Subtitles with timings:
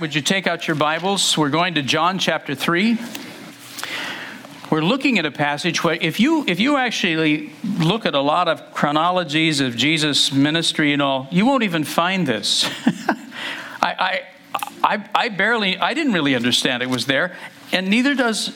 [0.00, 1.38] Would you take out your Bibles?
[1.38, 2.98] We're going to John chapter 3.
[4.68, 8.48] We're looking at a passage where if you if you actually look at a lot
[8.48, 12.68] of chronologies of Jesus' ministry and all, you won't even find this.
[13.80, 14.22] I, I
[14.82, 17.36] I I barely I didn't really understand it was there,
[17.70, 18.50] and neither does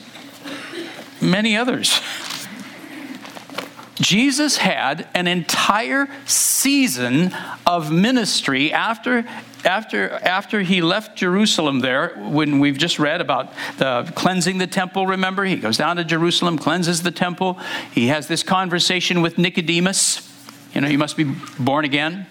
[1.21, 2.01] many others.
[3.95, 7.33] Jesus had an entire season
[7.65, 9.25] of ministry after
[9.65, 15.07] after, after he left Jerusalem there, when we've just read about the cleansing the temple,
[15.07, 15.45] remember?
[15.45, 17.59] He goes down to Jerusalem, cleanses the temple.
[17.91, 20.25] He has this conversation with Nicodemus.
[20.73, 21.25] You know, you must be
[21.59, 22.27] born again.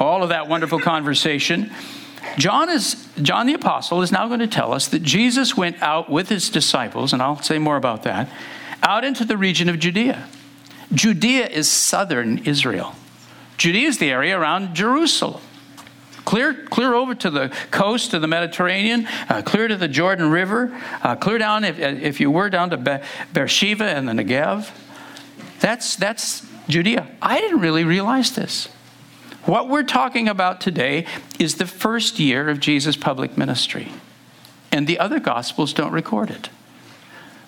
[0.00, 1.70] All of that wonderful conversation.
[2.36, 6.10] John is John the apostle is now going to tell us that Jesus went out
[6.10, 8.28] with his disciples, and I'll say more about that,
[8.82, 10.28] out into the region of Judea.
[10.92, 12.94] Judea is southern Israel.
[13.56, 15.40] Judea is the area around Jerusalem.
[16.26, 20.76] Clear, clear over to the coast of the Mediterranean, uh, clear to the Jordan River,
[21.02, 22.98] uh, clear down, if, if you were, down to Be-
[23.32, 24.68] Beersheba and the Negev.
[25.60, 27.06] That's, that's Judea.
[27.22, 28.66] I didn't really realize this.
[29.44, 31.06] What we're talking about today
[31.38, 33.92] is the first year of Jesus' public ministry.
[34.72, 36.50] And the other Gospels don't record it.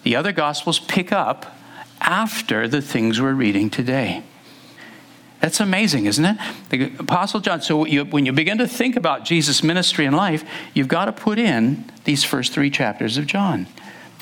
[0.05, 1.59] The other Gospels pick up
[2.01, 4.23] after the things we're reading today.
[5.41, 6.37] That's amazing, isn't it?
[6.71, 7.63] The Apostle John.
[7.63, 10.45] So you, when you begin to think about Jesus' ministry and life,
[10.75, 13.69] you've got to put in these first three chapters of John.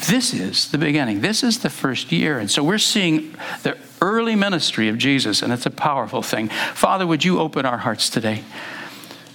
[0.08, 1.22] This is the beginning.
[1.22, 2.38] This is the first year.
[2.38, 6.48] And so we're seeing the early ministry of Jesus, and it's a powerful thing.
[6.48, 8.44] Father, would you open our hearts today?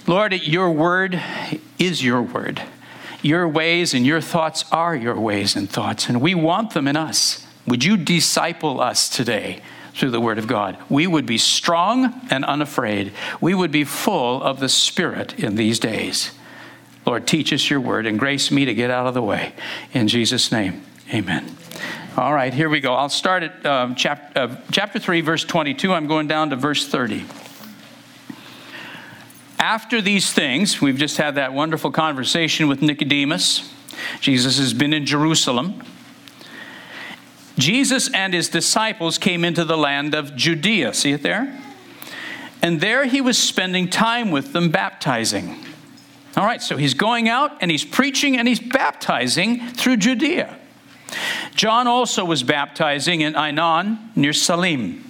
[0.06, 1.20] Lord, your word
[1.80, 2.62] is your word.
[3.24, 6.96] Your ways and your thoughts are your ways and thoughts, and we want them in
[6.96, 7.46] us.
[7.68, 9.62] Would you disciple us today?
[10.02, 10.80] Through the Word of God.
[10.90, 13.14] We would be strong and unafraid.
[13.40, 16.32] We would be full of the Spirit in these days.
[17.06, 19.54] Lord, teach us your Word and grace me to get out of the way.
[19.94, 20.82] In Jesus' name,
[21.14, 21.56] amen.
[22.18, 22.96] All right, here we go.
[22.96, 25.94] I'll start at chap- uh, chapter 3, verse 22.
[25.94, 27.24] I'm going down to verse 30.
[29.60, 33.72] After these things, we've just had that wonderful conversation with Nicodemus.
[34.20, 35.84] Jesus has been in Jerusalem.
[37.58, 40.94] Jesus and his disciples came into the land of Judea.
[40.94, 41.60] See it there?
[42.62, 45.66] And there he was spending time with them, baptizing.
[46.38, 50.58] All right, so he's going out and he's preaching and he's baptizing through Judea.
[51.56, 55.04] John also was baptizing in Aenon near Salim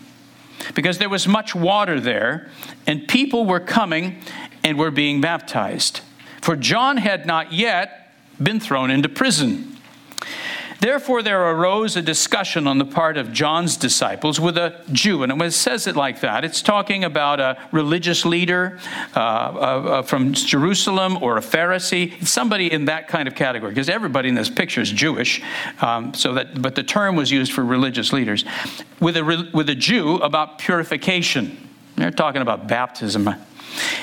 [0.74, 2.50] because there was much water there
[2.88, 4.22] and people were coming
[4.64, 6.02] and were being baptized.
[6.42, 9.71] For John had not yet been thrown into prison.
[10.82, 15.22] Therefore, there arose a discussion on the part of John's disciples with a Jew.
[15.22, 18.80] And when it says it like that, it's talking about a religious leader
[19.16, 24.28] uh, uh, from Jerusalem or a Pharisee, somebody in that kind of category, because everybody
[24.28, 25.44] in this picture is Jewish.
[25.82, 28.44] Um, so that, but the term was used for religious leaders.
[29.00, 31.70] With a, with a Jew about purification.
[31.96, 33.30] They're talking about baptism.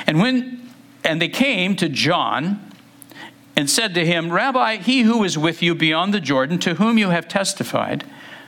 [0.07, 0.71] And when
[1.03, 2.68] and they came to John
[3.59, 6.97] and said to him, Rabbi, he who is with you beyond the Jordan, to whom
[6.97, 8.05] you have testified,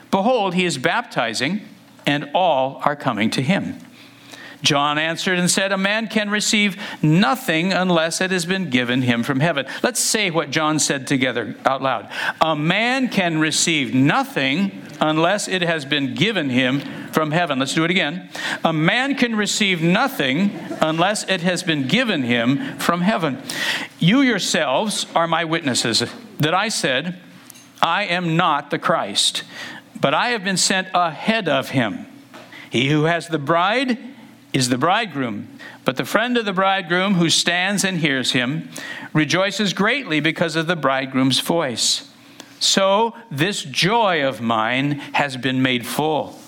[0.09, 1.67] behold, he is baptizing,
[2.05, 3.77] and all are coming to him.
[4.61, 9.23] John answered and said, A man can receive nothing unless it has been given him
[9.23, 9.65] from heaven.
[9.81, 12.09] Let's say what John said together out loud.
[12.39, 16.79] A man can receive nothing unless it has been given him
[17.11, 17.59] from heaven.
[17.59, 18.29] Let's do it again.
[18.63, 23.41] A man can receive nothing unless it has been given him from heaven.
[23.99, 26.03] You yourselves are my witnesses
[26.39, 27.19] that I said,
[27.81, 29.43] I am not the Christ,
[29.99, 32.05] but I have been sent ahead of him.
[32.69, 33.97] He who has the bride,
[34.53, 35.47] is the bridegroom.
[35.85, 38.69] But the friend of the bridegroom who stands and hears him
[39.13, 42.09] rejoices greatly because of the bridegroom's voice.
[42.59, 46.39] So this joy of mine has been made full.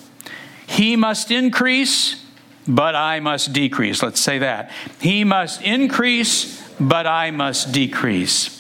[0.67, 2.23] He must increase,
[2.67, 4.03] but I must decrease.
[4.03, 4.71] Let's say that.
[5.00, 8.59] He must increase, but I must decrease.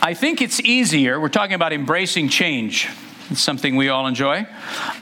[0.00, 1.20] I think it's easier.
[1.20, 2.88] We're talking about embracing change.
[3.30, 4.46] It's something we all enjoy.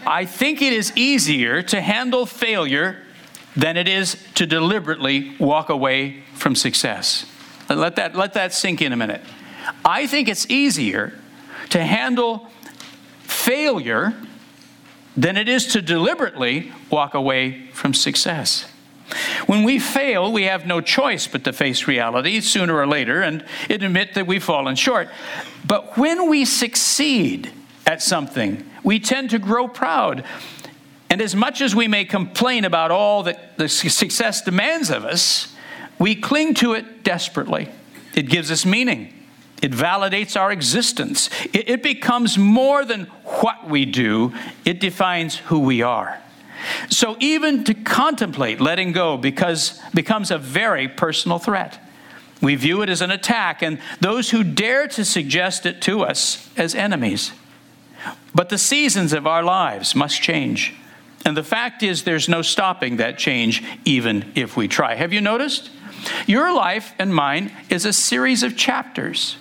[0.06, 3.01] I think it is easier to handle failure
[3.56, 7.26] than it is to deliberately walk away from success.
[7.68, 9.22] Let that, let that sink in a minute.
[9.84, 11.18] I think it's easier
[11.70, 12.48] to handle
[13.22, 14.14] failure
[15.16, 18.66] than it is to deliberately walk away from success.
[19.46, 23.44] When we fail, we have no choice but to face reality sooner or later and
[23.68, 25.10] admit that we've fallen short.
[25.66, 27.52] But when we succeed
[27.86, 30.24] at something, we tend to grow proud.
[31.12, 35.54] And as much as we may complain about all that the success demands of us,
[35.98, 37.68] we cling to it desperately.
[38.14, 39.12] It gives us meaning.
[39.60, 41.28] It validates our existence.
[41.52, 44.32] It, becomes more than what we do,
[44.64, 46.18] it defines who we are.
[46.88, 51.78] So even to contemplate letting go because becomes a very personal threat.
[52.40, 56.48] We view it as an attack, and those who dare to suggest it to us
[56.56, 57.32] as enemies.
[58.34, 60.74] But the seasons of our lives must change.
[61.24, 64.94] And the fact is, there's no stopping that change, even if we try.
[64.94, 65.70] Have you noticed?
[66.26, 69.36] Your life and mine is a series of chapters.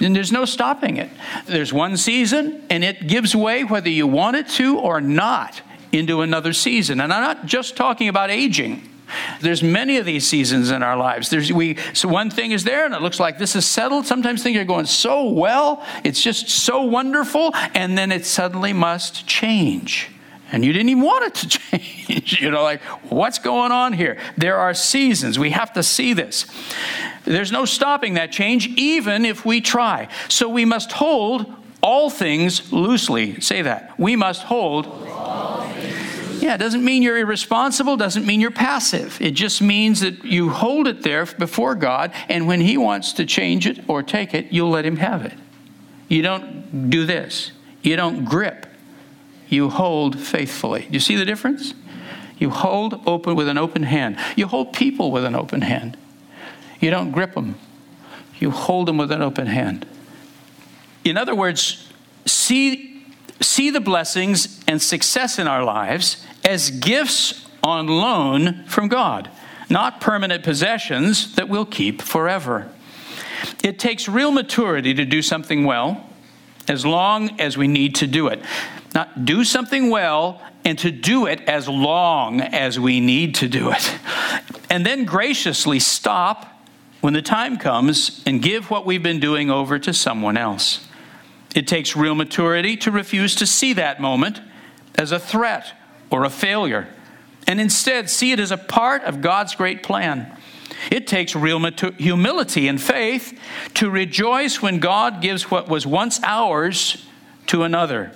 [0.00, 1.10] And there's no stopping it.
[1.46, 5.60] There's one season, and it gives way whether you want it to or not
[5.92, 7.00] into another season.
[7.00, 8.88] And I'm not just talking about aging.
[9.40, 11.28] There's many of these seasons in our lives.
[11.28, 14.06] There's we so one thing is there and it looks like this is settled.
[14.06, 19.26] Sometimes things are going so well, it's just so wonderful, and then it suddenly must
[19.26, 20.10] change.
[20.54, 22.40] And you didn't even want it to change.
[22.40, 22.80] you know, like,
[23.10, 24.18] what's going on here?
[24.38, 25.36] There are seasons.
[25.36, 26.46] We have to see this.
[27.24, 30.06] There's no stopping that change, even if we try.
[30.28, 31.52] So we must hold
[31.82, 33.40] all things loosely.
[33.40, 33.98] Say that.
[33.98, 34.86] We must hold.
[36.40, 39.20] Yeah, it doesn't mean you're irresponsible, doesn't mean you're passive.
[39.20, 43.26] It just means that you hold it there before God, and when He wants to
[43.26, 45.34] change it or take it, you'll let Him have it.
[46.08, 47.50] You don't do this,
[47.82, 48.66] you don't grip,
[49.54, 50.86] you hold faithfully.
[50.90, 51.74] You see the difference?
[52.38, 54.18] You hold open with an open hand.
[54.36, 55.96] You hold people with an open hand.
[56.80, 57.54] You don't grip them,
[58.38, 59.86] you hold them with an open hand.
[61.04, 61.88] In other words,
[62.26, 63.02] see,
[63.40, 69.30] see the blessings and success in our lives as gifts on loan from God,
[69.70, 72.70] not permanent possessions that we'll keep forever.
[73.62, 76.06] It takes real maturity to do something well,
[76.68, 78.40] as long as we need to do it.
[78.94, 83.70] Not do something well and to do it as long as we need to do
[83.70, 83.98] it.
[84.70, 86.50] And then graciously stop
[87.00, 90.86] when the time comes and give what we've been doing over to someone else.
[91.54, 94.40] It takes real maturity to refuse to see that moment
[94.94, 95.72] as a threat
[96.10, 96.88] or a failure,
[97.46, 100.34] and instead see it as a part of God's great plan.
[100.90, 101.60] It takes real
[101.98, 103.38] humility and faith
[103.74, 107.06] to rejoice when God gives what was once ours
[107.46, 108.12] to another.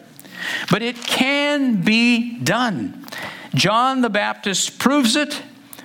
[0.70, 3.06] But it can be done.
[3.54, 5.42] John the Baptist proves it.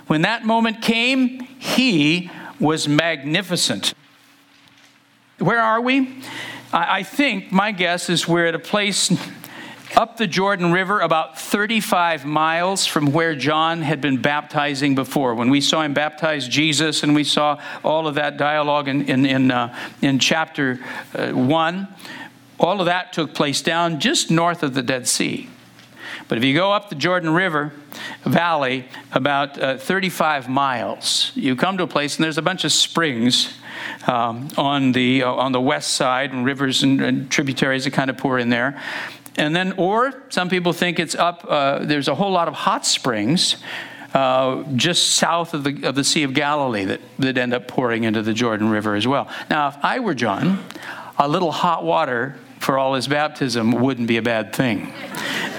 [0.07, 2.29] When that moment came, he
[2.59, 3.93] was magnificent.
[5.39, 6.21] Where are we?
[6.71, 9.11] I think my guess is we're at a place
[9.95, 15.35] up the Jordan River, about 35 miles from where John had been baptizing before.
[15.35, 19.25] When we saw him baptize Jesus and we saw all of that dialogue in, in,
[19.25, 20.79] in, uh, in chapter
[21.13, 21.87] uh, 1,
[22.59, 25.49] all of that took place down just north of the Dead Sea.
[26.27, 27.73] But if you go up the Jordan River
[28.23, 32.71] Valley about uh, 35 miles, you come to a place and there's a bunch of
[32.71, 33.53] springs
[34.07, 38.09] um, on, the, uh, on the west side and rivers and, and, tributaries that kind
[38.09, 38.81] of pour in there.
[39.35, 42.85] And then, or some people think it's up, uh, there's a whole lot of hot
[42.85, 43.57] springs.
[44.13, 48.03] Uh, just south of the, of the Sea of Galilee that, that end up pouring
[48.03, 49.27] into the Jordan River as well.
[49.49, 50.63] Now, if I were John,
[51.17, 54.93] a little hot water for all his baptism wouldn't be a bad thing.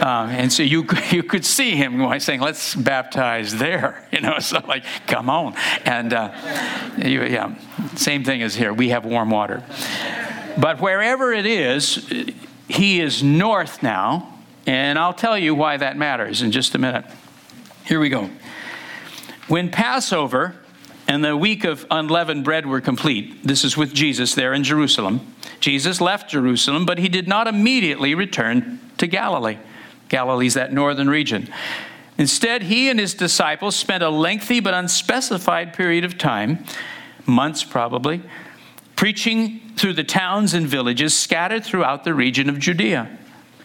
[0.01, 4.01] Uh, and so you, you could see him saying, let's baptize there.
[4.15, 5.57] You know, so like, come on.
[5.85, 6.33] And uh,
[6.97, 7.57] you, yeah,
[7.97, 8.73] same thing as here.
[8.73, 9.65] We have warm water.
[10.57, 12.09] But wherever it is,
[12.69, 14.31] he is north now.
[14.67, 17.05] And I'll tell you why that matters in just a minute.
[17.85, 18.31] Here we go.
[19.47, 20.57] When Passover
[21.07, 25.35] and the week of unleavened bread were complete, this is with Jesus there in Jerusalem.
[25.61, 29.59] Jesus left Jerusalem, but he did not immediately return to Galilee.
[30.09, 31.53] Galilee's that northern region.
[32.17, 36.65] Instead, he and his disciples spent a lengthy but unspecified period of time,
[37.27, 38.23] months probably,
[38.97, 43.19] preaching through the towns and villages scattered throughout the region of Judea.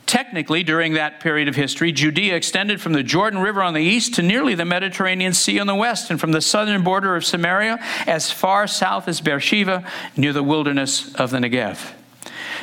[0.05, 4.15] Technically, during that period of history, Judea extended from the Jordan River on the east
[4.15, 7.77] to nearly the Mediterranean Sea on the west, and from the southern border of Samaria
[8.07, 9.83] as far south as Beersheba,
[10.17, 11.93] near the wilderness of the Negev.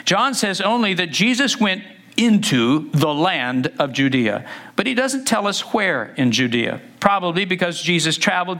[0.04, 1.84] John says only that Jesus went
[2.16, 4.48] into the land of Judea.
[4.74, 8.58] But he doesn't tell us where in Judea, probably because Jesus traveled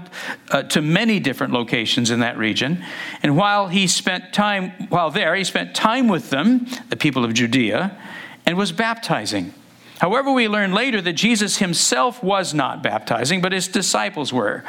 [0.50, 2.84] uh, to many different locations in that region.
[3.22, 7.34] And while he spent time, while there, he spent time with them, the people of
[7.34, 7.96] Judea,
[8.44, 9.52] and was baptizing.
[9.98, 14.62] However, we learn later that Jesus himself was not baptizing, but his disciples were.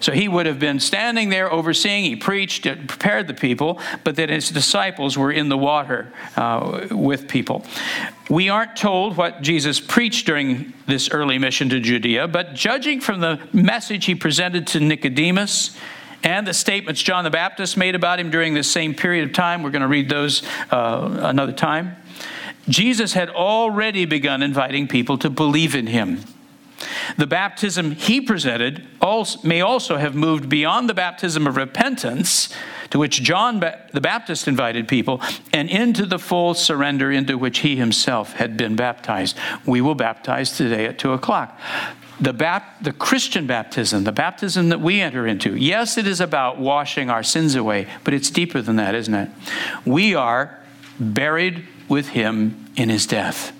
[0.00, 4.28] So he would have been standing there overseeing, he preached, prepared the people, but that
[4.28, 7.64] his disciples were in the water uh, with people.
[8.28, 13.20] We aren't told what Jesus preached during this early mission to Judea, but judging from
[13.20, 15.76] the message he presented to Nicodemus,
[16.22, 19.62] and the statements John the Baptist made about him during this same period of time.
[19.62, 21.96] We're going to read those uh, another time.
[22.68, 26.20] Jesus had already begun inviting people to believe in him.
[27.16, 28.86] The baptism he presented
[29.42, 32.48] may also have moved beyond the baptism of repentance,
[32.90, 35.20] to which John the Baptist invited people,
[35.52, 39.36] and into the full surrender into which he himself had been baptized.
[39.66, 41.58] We will baptize today at 2 o'clock.
[42.20, 46.58] The, bap- the Christian baptism, the baptism that we enter into, yes, it is about
[46.58, 49.30] washing our sins away, but it's deeper than that, isn't it?
[49.84, 50.60] We are
[50.98, 53.52] buried with him in his death.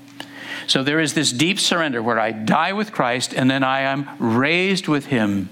[0.67, 4.09] So there is this deep surrender where I die with Christ and then I am
[4.19, 5.49] raised with him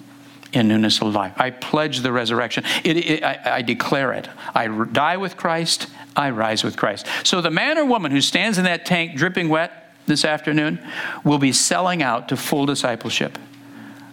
[0.53, 1.33] in newness of life.
[1.37, 2.65] I pledge the resurrection.
[2.85, 4.29] It, it, I, I declare it.
[4.55, 7.07] I die with Christ, I rise with Christ.
[7.25, 10.79] So the man or woman who stands in that tank dripping wet this afternoon
[11.25, 13.39] will be selling out to full discipleship.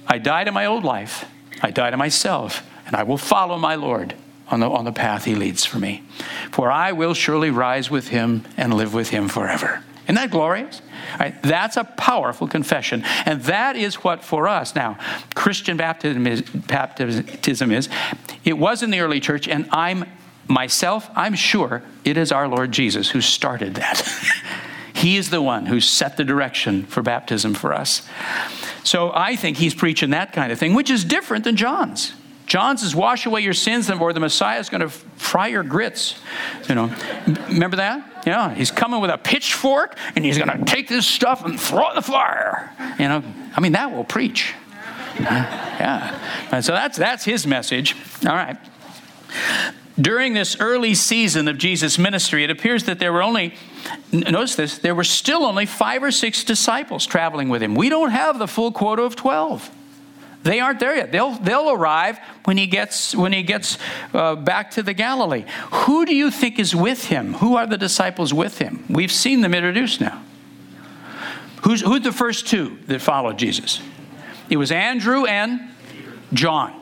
[0.07, 1.25] I die to my old life,
[1.61, 4.15] I die to myself, and I will follow my Lord
[4.49, 6.03] on the, on the path he leads for me.
[6.51, 9.83] For I will surely rise with him and live with him forever.
[10.05, 10.81] Isn't that glorious?
[11.19, 13.03] Right, that's a powerful confession.
[13.25, 14.97] And that is what for us now,
[15.35, 17.89] Christian baptism is, baptism is.
[18.43, 20.05] It was in the early church, and I'm
[20.47, 24.01] myself, I'm sure it is our Lord Jesus who started that.
[24.93, 28.01] he is the one who set the direction for baptism for us.
[28.83, 32.13] So I think he's preaching that kind of thing, which is different than John's.
[32.49, 36.19] John's says, wash away your sins, or the Messiah is going to fry your grits.
[36.67, 36.95] You know,
[37.47, 38.23] remember that?
[38.25, 41.85] Yeah, he's coming with a pitchfork and he's going to take this stuff and throw
[41.87, 42.73] it in the fire.
[42.97, 43.23] You know,
[43.55, 44.55] I mean, that will preach.
[45.19, 46.19] Yeah.
[46.51, 47.95] And so that's, that's his message.
[48.25, 48.57] All right.
[50.01, 53.53] During this early season of Jesus' ministry, it appears that there were only,
[54.11, 57.75] notice this, there were still only five or six disciples traveling with him.
[57.75, 59.69] We don't have the full quota of 12.
[60.49, 61.11] They aren't there yet.
[61.11, 63.77] They'll, they'll arrive when he gets, when he gets
[64.15, 65.45] uh, back to the Galilee.
[65.71, 67.35] Who do you think is with him?
[67.35, 68.83] Who are the disciples with him?
[68.89, 70.23] We've seen them introduced now.
[71.61, 73.79] Who's, who's the first two that followed Jesus?
[74.49, 75.69] It was Andrew and
[76.33, 76.73] John.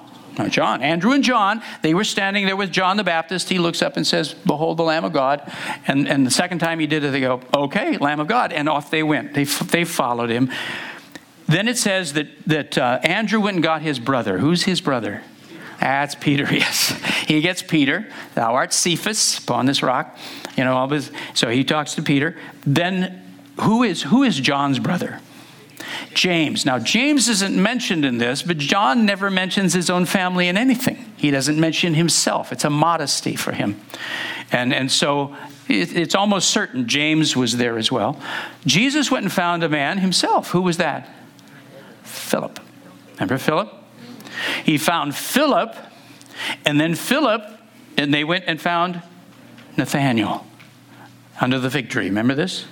[0.47, 3.49] John, Andrew and John, they were standing there with John the Baptist.
[3.49, 5.41] He looks up and says, Behold the Lamb of God.
[5.87, 8.53] And, and the second time he did it, they go, Okay, Lamb of God.
[8.53, 9.33] And off they went.
[9.33, 10.51] They, they followed him.
[11.47, 14.37] Then it says that, that uh, Andrew went and got his brother.
[14.37, 15.23] Who's his brother?
[15.79, 16.89] That's Peter, yes.
[17.27, 18.07] He gets Peter.
[18.35, 20.17] Thou art Cephas upon this rock.
[20.57, 22.35] You know, all his, so he talks to Peter.
[22.65, 23.23] Then
[23.61, 25.19] who is, who is John's brother?
[26.13, 26.65] James.
[26.65, 31.13] Now, James isn't mentioned in this, but John never mentions his own family in anything.
[31.15, 32.51] He doesn't mention himself.
[32.51, 33.79] It's a modesty for him.
[34.51, 35.35] And, and so
[35.67, 38.19] it, it's almost certain James was there as well.
[38.65, 40.51] Jesus went and found a man himself.
[40.51, 41.09] Who was that?
[42.07, 42.59] Philip.
[43.15, 43.73] Remember Philip?
[44.63, 45.75] He found Philip,
[46.65, 47.43] and then Philip,
[47.97, 49.01] and they went and found
[49.75, 50.45] Nathaniel
[51.41, 52.05] under the fig tree.
[52.05, 52.65] Remember this?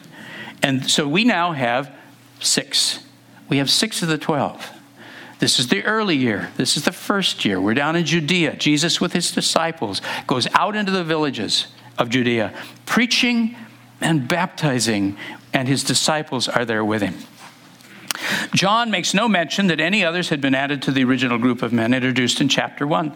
[0.62, 1.94] And so we now have
[2.40, 3.04] six.
[3.50, 4.72] We have six of the 12.
[5.40, 6.52] This is the early year.
[6.58, 7.60] This is the first year.
[7.60, 8.56] We're down in Judea.
[8.56, 12.54] Jesus, with his disciples, goes out into the villages of Judea,
[12.86, 13.56] preaching
[14.02, 15.18] and baptizing,
[15.54, 17.16] and his disciples are there with him.
[18.54, 21.74] John makes no mention that any others had been added to the original group of
[21.74, 23.16] men introduced in chapter 1.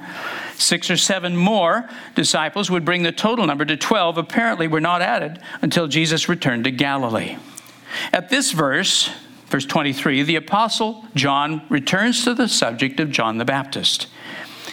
[0.56, 5.02] Six or seven more disciples would bring the total number to 12, apparently were not
[5.02, 7.38] added until Jesus returned to Galilee.
[8.14, 9.10] At this verse,
[9.48, 14.08] verse 23, the apostle John returns to the subject of John the Baptist.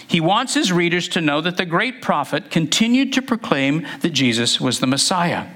[0.09, 4.61] He wants his readers to know that the great prophet continued to proclaim that Jesus
[4.61, 5.49] was the Messiah.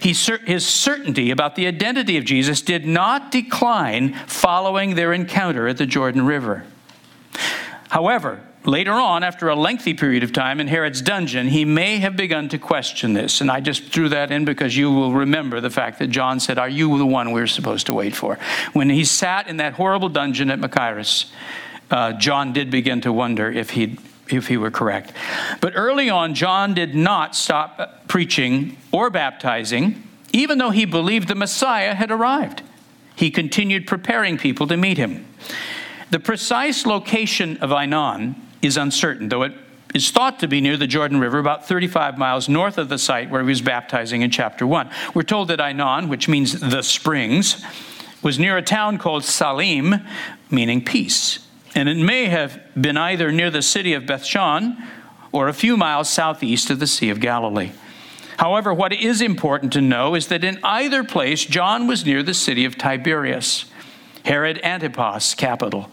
[0.00, 5.76] He, his certainty about the identity of Jesus did not decline following their encounter at
[5.76, 6.64] the Jordan River.
[7.88, 12.16] However, later on, after a lengthy period of time in Herod's dungeon, he may have
[12.16, 13.40] begun to question this.
[13.40, 16.58] And I just threw that in because you will remember the fact that John said,
[16.58, 18.38] Are you the one we're supposed to wait for?
[18.72, 21.30] When he sat in that horrible dungeon at Machaerus,
[21.90, 25.12] uh, John did begin to wonder if he'd if he were correct.
[25.60, 30.02] But early on, John did not stop preaching or baptizing
[30.36, 32.62] even though he believed the Messiah had arrived.
[33.14, 35.26] He continued preparing people to meet him.
[36.10, 39.54] The precise location of Aenon is uncertain, though it
[39.94, 43.30] is thought to be near the Jordan River, about 35 miles north of the site
[43.30, 44.90] where he was baptizing in chapter 1.
[45.14, 47.64] We're told that Aenon, which means the springs,
[48.22, 49.94] was near a town called Salim,
[50.50, 51.45] meaning peace.
[51.76, 54.82] And it may have been either near the city of Bethshan
[55.30, 57.72] or a few miles southeast of the Sea of Galilee.
[58.38, 62.32] However, what is important to know is that in either place, John was near the
[62.32, 63.66] city of Tiberias,
[64.24, 65.90] Herod Antipas' capital.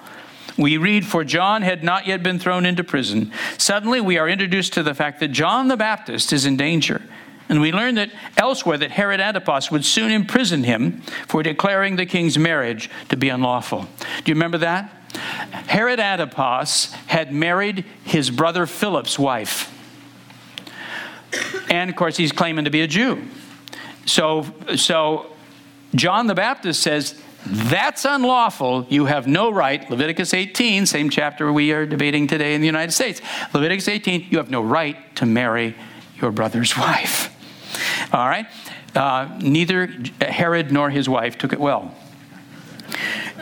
[0.58, 3.34] We read, For John had not yet been thrown into prison.
[3.58, 7.02] Suddenly, we are introduced to the fact that John the Baptist is in danger.
[7.50, 12.06] And we learn that elsewhere that Herod Antipas would soon imprison him for declaring the
[12.06, 13.82] king's marriage to be unlawful.
[14.24, 15.03] Do you remember that?
[15.14, 19.70] Herod Antipas had married his brother Philip's wife.
[21.70, 23.24] And of course, he's claiming to be a Jew.
[24.06, 25.28] So, so
[25.96, 28.86] John the Baptist says, that's unlawful.
[28.90, 29.90] You have no right.
[29.90, 33.22] Leviticus 18, same chapter we are debating today in the United States.
[33.54, 35.76] Leviticus 18, you have no right to marry
[36.22, 37.30] your brother's wife.
[38.14, 38.48] All right?
[38.96, 39.88] Uh, neither
[40.22, 41.94] Herod nor his wife took it well.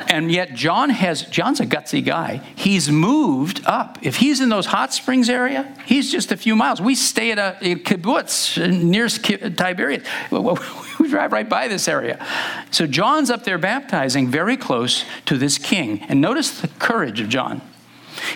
[0.07, 2.41] And yet John has John's a gutsy guy.
[2.55, 3.97] He's moved up.
[4.01, 6.81] If he's in those hot springs area, he's just a few miles.
[6.81, 10.05] We stay at a, a kibbutz near Tiberias.
[10.99, 12.23] We drive right by this area.
[12.69, 16.03] So John's up there baptizing very close to this king.
[16.03, 17.61] And notice the courage of John.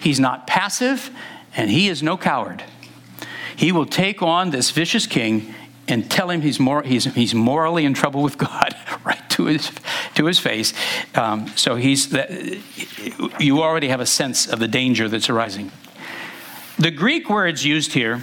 [0.01, 1.11] He's not passive
[1.55, 2.63] and he is no coward.
[3.55, 5.53] He will take on this vicious king
[5.87, 8.75] and tell him he's, more, he's, he's morally in trouble with God
[9.05, 9.71] right to his,
[10.15, 10.73] to his face.
[11.13, 12.29] Um, so he's that,
[13.39, 15.71] you already have a sense of the danger that's arising.
[16.77, 18.21] The Greek words used here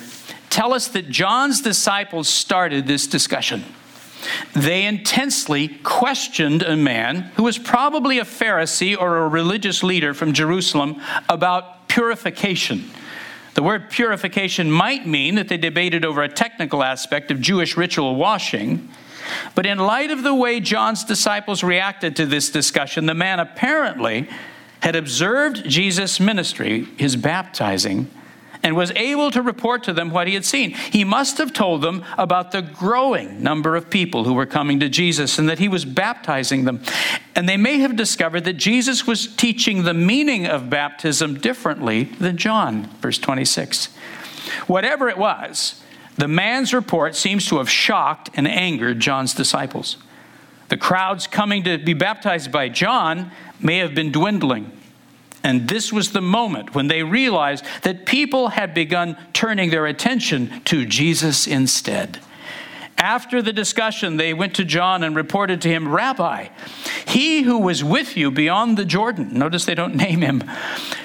[0.50, 3.64] tell us that John's disciples started this discussion.
[4.54, 10.32] They intensely questioned a man who was probably a Pharisee or a religious leader from
[10.32, 12.90] Jerusalem about purification
[13.54, 18.16] the word purification might mean that they debated over a technical aspect of Jewish ritual
[18.16, 18.88] washing.
[19.54, 24.28] But in light of the way John's disciples reacted to this discussion, the man apparently
[24.80, 28.10] had observed Jesus' ministry, his baptizing,
[28.62, 30.70] and was able to report to them what he had seen.
[30.70, 34.88] He must have told them about the growing number of people who were coming to
[34.88, 36.82] Jesus and that he was baptizing them.
[37.34, 42.36] And they may have discovered that Jesus was teaching the meaning of baptism differently than
[42.36, 43.86] John, verse 26.
[44.66, 45.82] Whatever it was,
[46.16, 49.96] the man's report seems to have shocked and angered John's disciples.
[50.68, 54.70] The crowds coming to be baptized by John may have been dwindling.
[55.44, 60.62] And this was the moment when they realized that people had begun turning their attention
[60.64, 62.20] to Jesus instead.
[62.98, 66.48] After the discussion, they went to John and reported to him, Rabbi,
[67.06, 70.44] he who was with you beyond the Jordan, notice they don't name him,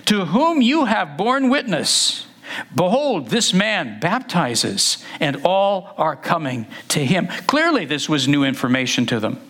[0.05, 2.27] to whom you have borne witness.
[2.75, 7.27] Behold, this man baptizes, and all are coming to him.
[7.47, 9.41] Clearly, this was new information to them.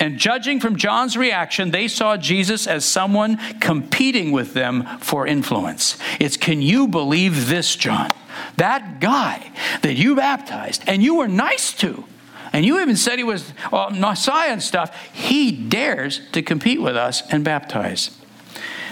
[0.00, 5.98] And judging from John's reaction, they saw Jesus as someone competing with them for influence.
[6.20, 8.12] It's can you believe this, John?
[8.56, 9.50] That guy
[9.82, 12.04] that you baptized and you were nice to,
[12.52, 16.96] and you even said he was uh, Messiah and stuff, he dares to compete with
[16.96, 18.16] us and baptize.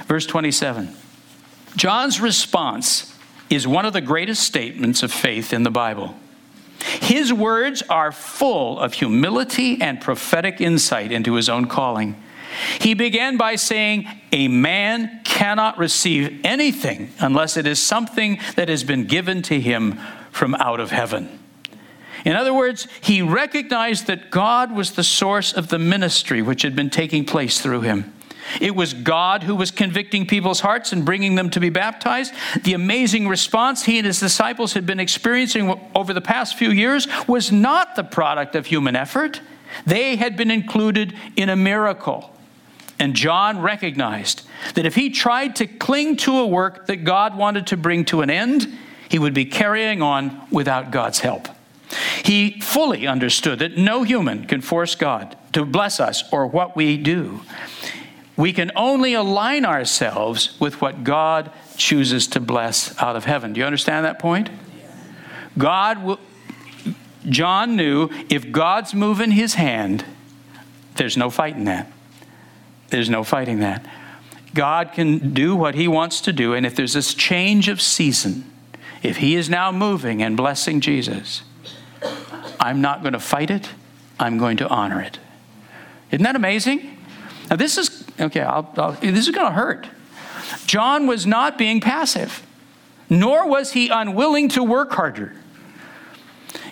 [0.06, 0.94] Verse 27
[1.76, 3.14] John's response
[3.48, 6.16] is one of the greatest statements of faith in the Bible.
[7.00, 12.22] His words are full of humility and prophetic insight into his own calling.
[12.80, 18.84] He began by saying, A man cannot receive anything unless it is something that has
[18.84, 21.38] been given to him from out of heaven.
[22.24, 26.74] In other words, he recognized that God was the source of the ministry which had
[26.74, 28.12] been taking place through him.
[28.60, 32.32] It was God who was convicting people's hearts and bringing them to be baptized.
[32.62, 37.08] The amazing response he and his disciples had been experiencing over the past few years
[37.26, 39.40] was not the product of human effort.
[39.84, 42.32] They had been included in a miracle.
[42.98, 44.42] And John recognized
[44.74, 48.22] that if he tried to cling to a work that God wanted to bring to
[48.22, 48.66] an end,
[49.08, 51.48] he would be carrying on without God's help.
[52.24, 56.96] He fully understood that no human can force God to bless us or what we
[56.96, 57.42] do.
[58.36, 63.52] We can only align ourselves with what God chooses to bless out of heaven.
[63.52, 64.50] Do you understand that point?
[65.56, 66.20] God will,
[67.28, 70.04] John knew if God's moving his hand,
[70.96, 71.90] there's no fighting that.
[72.88, 73.84] There's no fighting that.
[74.54, 78.50] God can do what he wants to do, and if there's this change of season,
[79.02, 81.42] if he is now moving and blessing Jesus,
[82.58, 83.68] I'm not going to fight it,
[84.18, 85.18] I'm going to honor it.
[86.10, 86.98] Isn't that amazing?
[87.50, 89.88] Now, this is, okay, I'll, I'll, this is going to hurt.
[90.66, 92.46] John was not being passive,
[93.08, 95.34] nor was he unwilling to work harder.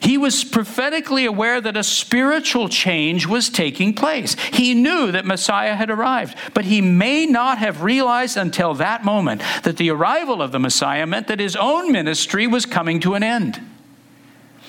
[0.00, 4.35] He was prophetically aware that a spiritual change was taking place.
[4.52, 9.42] He knew that Messiah had arrived, but he may not have realized until that moment
[9.62, 13.22] that the arrival of the Messiah meant that his own ministry was coming to an
[13.22, 13.61] end.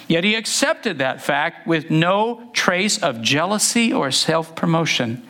[0.07, 5.25] Yet he accepted that fact with no trace of jealousy or self promotion.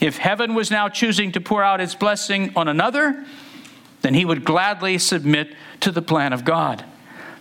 [0.00, 3.24] If heaven was now choosing to pour out its blessing on another,
[4.02, 6.84] then he would gladly submit to the plan of God.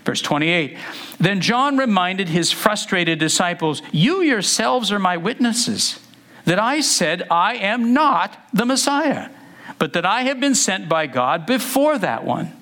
[0.05, 0.77] Verse 28
[1.19, 5.99] Then John reminded his frustrated disciples, You yourselves are my witnesses
[6.45, 9.29] that I said, I am not the Messiah,
[9.77, 12.53] but that I have been sent by God before that one.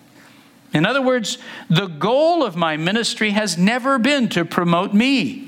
[0.74, 1.38] In other words,
[1.70, 5.45] the goal of my ministry has never been to promote me.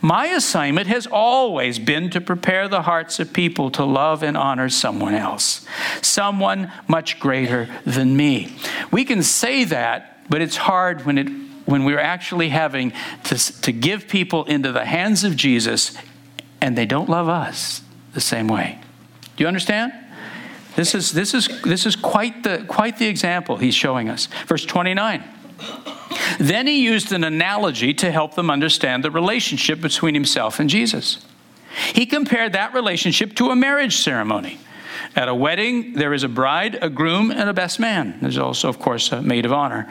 [0.00, 4.68] My assignment has always been to prepare the hearts of people to love and honor
[4.68, 5.66] someone else,
[6.02, 8.56] someone much greater than me.
[8.90, 11.28] We can say that but it's hard when, it,
[11.66, 12.92] when we're actually having
[13.24, 15.94] to, to give people into the hands of Jesus
[16.60, 17.82] and they don't love us
[18.14, 18.78] the same way.
[19.36, 19.92] Do you understand?
[20.76, 24.28] This is, this is, this is quite, the, quite the example he's showing us.
[24.46, 25.24] Verse 29.
[26.38, 31.24] Then he used an analogy to help them understand the relationship between himself and Jesus.
[31.94, 34.58] He compared that relationship to a marriage ceremony.
[35.16, 38.18] At a wedding, there is a bride, a groom, and a best man.
[38.20, 39.90] There's also, of course, a maid of honor.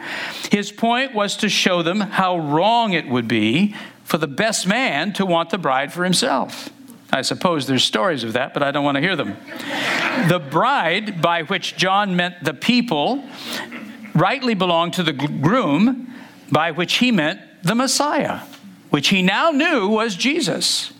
[0.50, 5.12] His point was to show them how wrong it would be for the best man
[5.14, 6.70] to want the bride for himself.
[7.12, 9.36] I suppose there's stories of that, but I don't want to hear them.
[10.28, 13.24] the bride, by which John meant the people,
[14.14, 16.12] rightly belonged to the groom,
[16.50, 18.40] by which he meant the Messiah,
[18.90, 20.92] which he now knew was Jesus.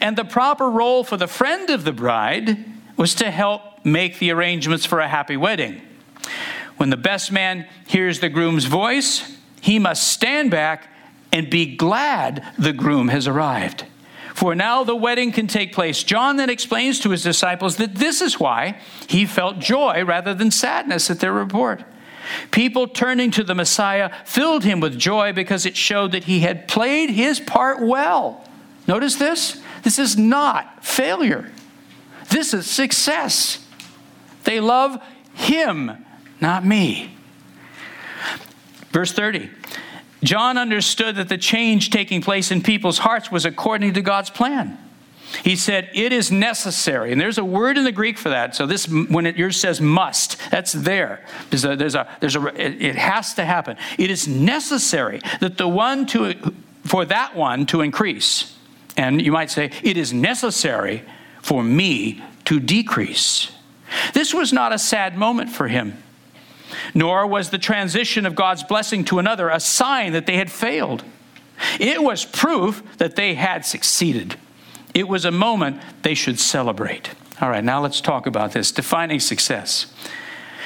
[0.00, 2.64] And the proper role for the friend of the bride
[2.96, 5.80] was to help make the arrangements for a happy wedding.
[6.76, 10.88] When the best man hears the groom's voice, he must stand back
[11.32, 13.84] and be glad the groom has arrived.
[14.34, 16.02] For now the wedding can take place.
[16.02, 20.50] John then explains to his disciples that this is why he felt joy rather than
[20.50, 21.84] sadness at their report.
[22.50, 26.68] People turning to the Messiah filled him with joy because it showed that he had
[26.68, 28.44] played his part well.
[28.86, 29.60] Notice this?
[29.82, 31.50] This is not failure.
[32.30, 33.64] This is success.
[34.44, 35.02] They love
[35.34, 36.04] him,
[36.40, 37.16] not me.
[38.90, 39.50] Verse 30.
[40.24, 44.78] John understood that the change taking place in people's hearts was according to God's plan.
[45.42, 47.12] He said, It is necessary.
[47.12, 48.54] And there's a word in the Greek for that.
[48.54, 51.24] So, this, when it yours says must, that's there.
[51.50, 53.76] There's a, there's a, there's a, it has to happen.
[53.98, 56.34] It is necessary that the one to,
[56.84, 58.56] for that one to increase.
[58.96, 61.02] And you might say, It is necessary
[61.42, 63.50] for me to decrease.
[64.12, 66.02] This was not a sad moment for him,
[66.94, 71.04] nor was the transition of God's blessing to another a sign that they had failed.
[71.78, 74.36] It was proof that they had succeeded.
[74.96, 77.10] It was a moment they should celebrate.
[77.38, 79.92] All right, now let's talk about this defining success.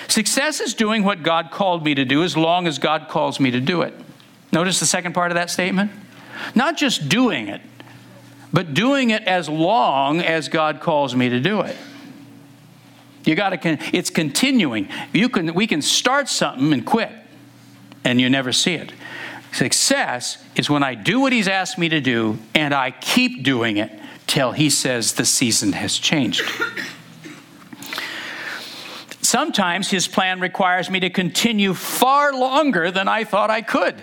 [0.06, 3.50] Success is doing what God called me to do as long as God calls me
[3.50, 3.92] to do it.
[4.52, 5.90] Notice the second part of that statement?
[6.54, 7.60] Not just doing it,
[8.52, 11.76] but doing it as long as God calls me to do it.
[13.24, 14.88] You got to it's continuing.
[15.12, 17.10] You can we can start something and quit
[18.04, 18.92] and you never see it.
[19.52, 23.76] Success is when I do what he's asked me to do and I keep doing
[23.78, 23.90] it
[24.30, 26.48] till he says the season has changed.
[29.20, 34.00] Sometimes his plan requires me to continue far longer than I thought I could.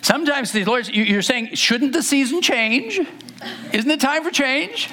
[0.00, 2.98] Sometimes the Lord, you're saying, shouldn't the season change?
[3.74, 4.88] Isn't it time for change?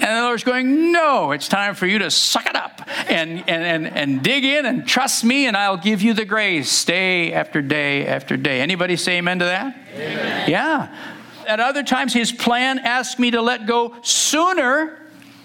[0.00, 3.62] And the Lord's going, No, it's time for you to suck it up and, and,
[3.62, 7.62] and, and dig in and trust me, and I'll give you the grace day after
[7.62, 8.60] day after day.
[8.60, 9.76] Anybody say amen to that?
[9.94, 10.50] Amen.
[10.50, 11.14] Yeah.
[11.48, 15.00] At other times, his plan asked me to let go sooner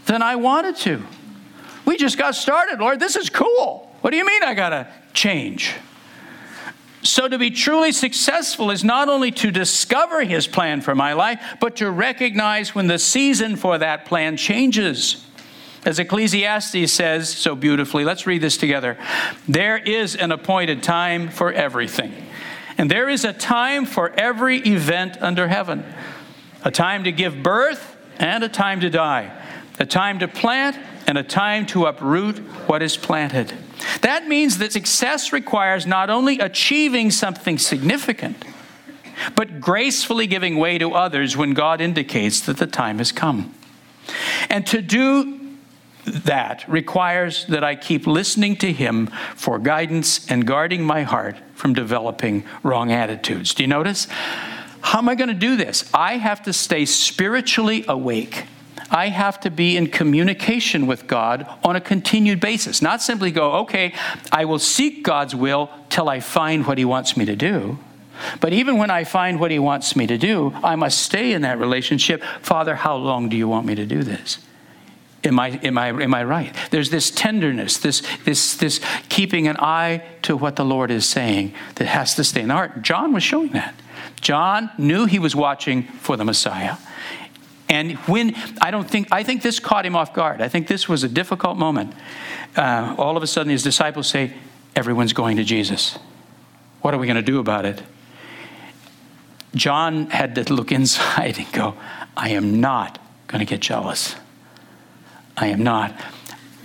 [0.06, 1.02] than I wanted to.
[1.86, 3.00] We just got started, Lord.
[3.00, 3.90] This is cool.
[4.02, 5.74] What do you mean I got to change?
[7.04, 11.42] So, to be truly successful is not only to discover His plan for my life,
[11.62, 15.26] but to recognize when the season for that plan changes.
[15.86, 18.98] As Ecclesiastes says so beautifully, let's read this together.
[19.50, 22.14] There is an appointed time for everything,
[22.84, 25.86] and there is a time for every event under heaven
[26.66, 29.32] a time to give birth and a time to die,
[29.80, 33.54] a time to plant and a time to uproot what is planted.
[34.02, 38.44] That means that success requires not only achieving something significant,
[39.34, 43.56] but gracefully giving way to others when God indicates that the time has come.
[44.50, 45.43] And to do
[46.06, 51.74] that requires that I keep listening to Him for guidance and guarding my heart from
[51.74, 53.54] developing wrong attitudes.
[53.54, 54.08] Do you notice?
[54.82, 55.90] How am I going to do this?
[55.94, 58.46] I have to stay spiritually awake.
[58.92, 62.82] I have to be in communication with God on a continued basis.
[62.82, 63.94] Not simply go, okay,
[64.32, 67.80] I will seek God's will till I find what He wants me to do.
[68.40, 71.42] But even when I find what He wants me to do, I must stay in
[71.42, 72.22] that relationship.
[72.42, 74.38] Father, how long do you want me to do this?
[75.24, 76.54] Am I, am I, am I right?
[76.70, 81.54] There's this tenderness, this, this, this keeping an eye to what the Lord is saying
[81.76, 82.82] that has to stay in the heart.
[82.82, 83.74] John was showing that.
[84.20, 86.76] John knew he was watching for the Messiah.
[87.70, 90.42] And when, I don't think, I think this caught him off guard.
[90.42, 91.94] I think this was a difficult moment.
[92.56, 94.34] Uh, all of a sudden, his disciples say,
[94.76, 95.98] Everyone's going to Jesus.
[96.82, 97.82] What are we going to do about it?
[99.56, 101.76] John had to look inside and go,
[102.18, 104.16] I am not going to get jealous.
[105.38, 105.94] I am not.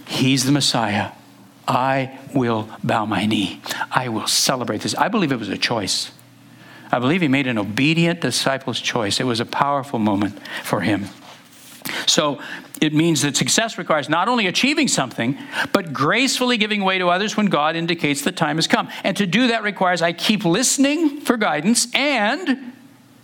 [0.07, 1.13] He's the Messiah.
[1.67, 3.61] I will bow my knee.
[3.91, 4.95] I will celebrate this.
[4.95, 6.11] I believe it was a choice.
[6.91, 9.21] I believe he made an obedient disciple's choice.
[9.21, 11.07] It was a powerful moment for him.
[12.07, 12.41] So
[12.81, 15.39] it means that success requires not only achieving something,
[15.73, 18.89] but gracefully giving way to others when God indicates the time has come.
[19.05, 22.73] And to do that requires I keep listening for guidance and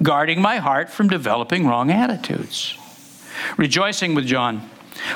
[0.03, 2.77] guarding my heart from developing wrong attitudes.
[3.57, 4.69] Rejoicing with John.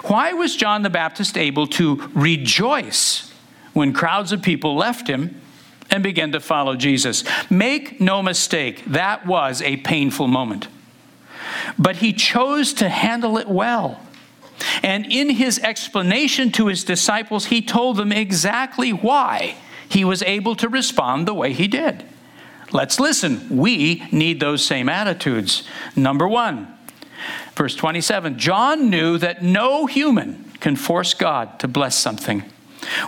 [0.05, 3.33] Why was John the Baptist able to rejoice
[3.73, 5.41] when crowds of people left him
[5.91, 7.25] and began to follow Jesus?
[7.51, 10.69] Make no mistake, that was a painful moment.
[11.79, 14.01] But he chose to handle it well.
[14.83, 19.57] And in his explanation to his disciples, he told them exactly why
[19.89, 22.05] he was able to respond the way he did.
[22.73, 23.57] Let's listen.
[23.57, 25.63] We need those same attitudes.
[25.97, 26.78] Number one,
[27.59, 32.45] verse 27 John knew that no human can force God to bless something.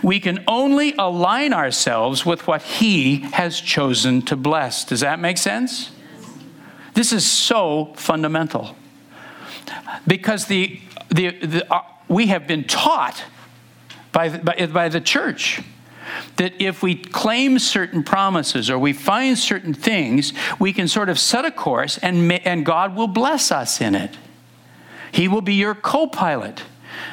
[0.03, 4.85] We can only align ourselves with what He has chosen to bless.
[4.85, 5.91] Does that make sense?
[6.93, 8.75] This is so fundamental.
[10.05, 13.23] Because the, the, the uh, we have been taught
[14.11, 15.61] by, by, by the church
[16.35, 21.17] that if we claim certain promises or we find certain things, we can sort of
[21.17, 24.17] set a course and, and God will bless us in it.
[25.11, 26.63] He will be your co pilot.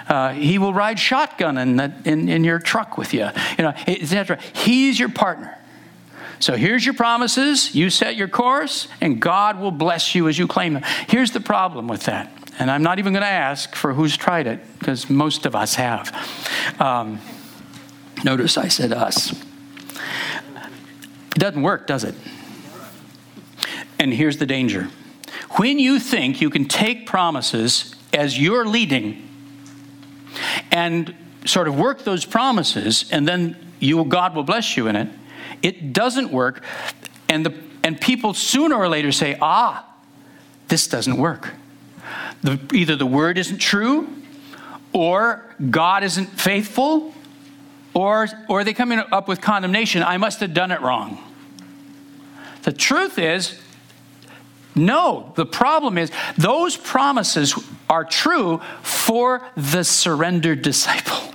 [0.09, 3.75] Uh, he will ride shotgun in, the, in, in your truck with you, you know,
[3.87, 4.39] etc.
[4.55, 5.57] He's your partner.
[6.41, 7.75] So here's your promises.
[7.75, 10.83] You set your course, and God will bless you as you claim them.
[11.09, 14.47] Here's the problem with that, and I'm not even going to ask for who's tried
[14.47, 16.13] it because most of us have.
[16.81, 17.21] Um,
[18.25, 19.33] Notice I said us.
[19.33, 22.15] It doesn't work, does it?
[23.99, 24.89] And here's the danger.
[25.53, 29.29] When you think you can take promises as you're leading
[30.71, 35.09] and sort of work those promises and then you God will bless you in it,
[35.63, 36.63] it doesn't work
[37.29, 39.87] and the and people sooner or later say, "Ah,
[40.69, 41.55] this doesn't work."
[42.43, 44.09] The, either the word isn't true
[44.93, 47.15] or God isn't faithful
[47.95, 50.03] or, or they coming up with condemnation?
[50.03, 51.19] I must have done it wrong.
[52.63, 53.61] The truth is,
[54.87, 57.55] no, the problem is those promises
[57.89, 61.35] are true for the surrendered disciple.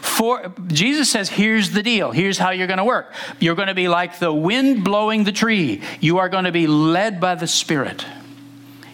[0.00, 2.10] For Jesus says, here's the deal.
[2.10, 3.14] Here's how you're going to work.
[3.40, 5.80] You're going to be like the wind blowing the tree.
[6.00, 8.04] You are going to be led by the Spirit.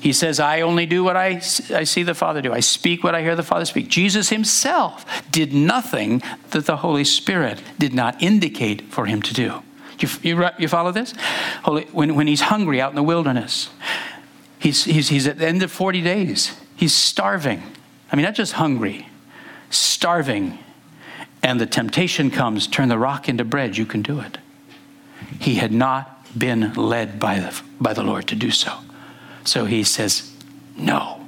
[0.01, 1.41] He says, I only do what I,
[1.75, 2.53] I see the Father do.
[2.53, 3.89] I speak what I hear the Father speak.
[3.89, 9.63] Jesus himself did nothing that the Holy Spirit did not indicate for him to do.
[9.99, 11.15] You, you, you follow this?
[11.63, 13.71] Holy, when, when he's hungry out in the wilderness,
[14.59, 16.59] he's, he's, he's at the end of 40 days.
[16.77, 17.63] He's starving.
[18.13, 19.09] I mean, not just hungry,
[19.71, 20.59] starving.
[21.43, 23.77] And the temptation comes turn the rock into bread.
[23.77, 24.39] You can do it.
[25.41, 28.79] He had not been led by the, by the Lord to do so.
[29.45, 30.33] So he says,
[30.77, 31.25] No,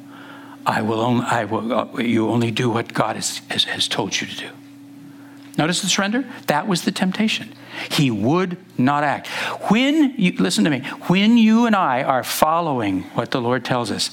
[0.67, 4.21] I will only, I will, uh, you only do what God has, has, has told
[4.21, 4.51] you to do.
[5.61, 6.25] Notice the surrender?
[6.47, 7.53] That was the temptation.
[7.91, 9.27] He would not act.
[9.71, 13.91] When you, listen to me, when you and I are following what the Lord tells
[13.91, 14.11] us,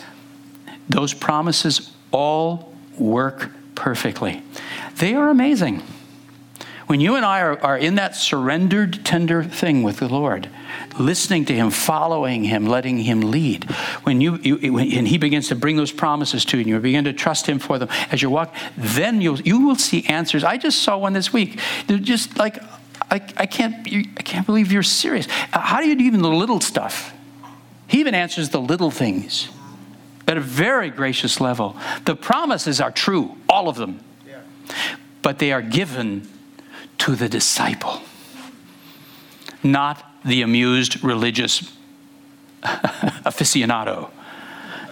[0.90, 4.44] those promises all work perfectly.
[4.98, 5.84] They are amazing.
[6.88, 10.50] When you and I are, are in that surrendered, tender thing with the Lord,
[10.98, 13.66] listening to Him, following Him, letting Him lead,
[14.04, 16.80] when you, you when, and He begins to bring those promises to you, and you
[16.80, 20.46] begin to trust Him for them as you walk, then you'll, you will see answers.
[20.46, 21.60] I just saw one this week.
[21.88, 22.64] They're just like,
[23.12, 25.28] I, I, can't, I can't believe you're serious.
[25.52, 27.14] How do you do even the little stuff?
[27.88, 29.50] He even answers the little things
[30.26, 31.76] at a very gracious level.
[32.06, 34.40] The promises are true, all of them, yeah.
[35.22, 36.28] but they are given
[37.00, 38.02] to the disciple,
[39.64, 41.74] not the amused religious
[42.64, 44.10] aficionado,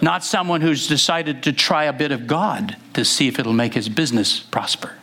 [0.00, 3.74] not someone who's decided to try a bit of God to see if it'll make
[3.74, 4.94] his business prosper,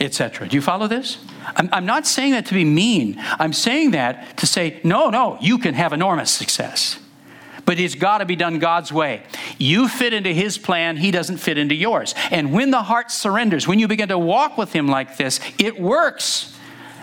[0.00, 0.48] etc.
[0.48, 1.18] Do you follow this?
[1.56, 3.16] I'm, I'm not saying that to be mean.
[3.38, 6.98] I'm saying that to say, no, no, you can have enormous success
[7.66, 9.22] but it's got to be done God's way.
[9.58, 12.14] You fit into His plan, He doesn't fit into yours.
[12.30, 15.80] And when the heart surrenders, when you begin to walk with Him like this, it
[15.80, 16.56] works.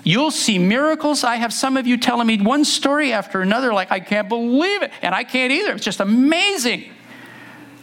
[0.04, 1.24] You'll see miracles.
[1.24, 4.82] I have some of you telling me one story after another, like, I can't believe
[4.82, 4.92] it.
[5.02, 5.74] And I can't either.
[5.74, 6.90] It's just amazing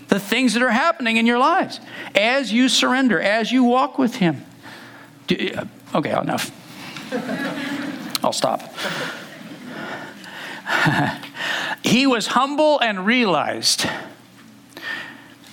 [0.09, 1.81] the things that are happening in your lives
[2.15, 4.45] as you surrender, as you walk with Him.
[5.31, 6.51] Uh, okay, enough.
[8.25, 8.61] I'll stop.
[11.85, 13.87] he was humble and realized.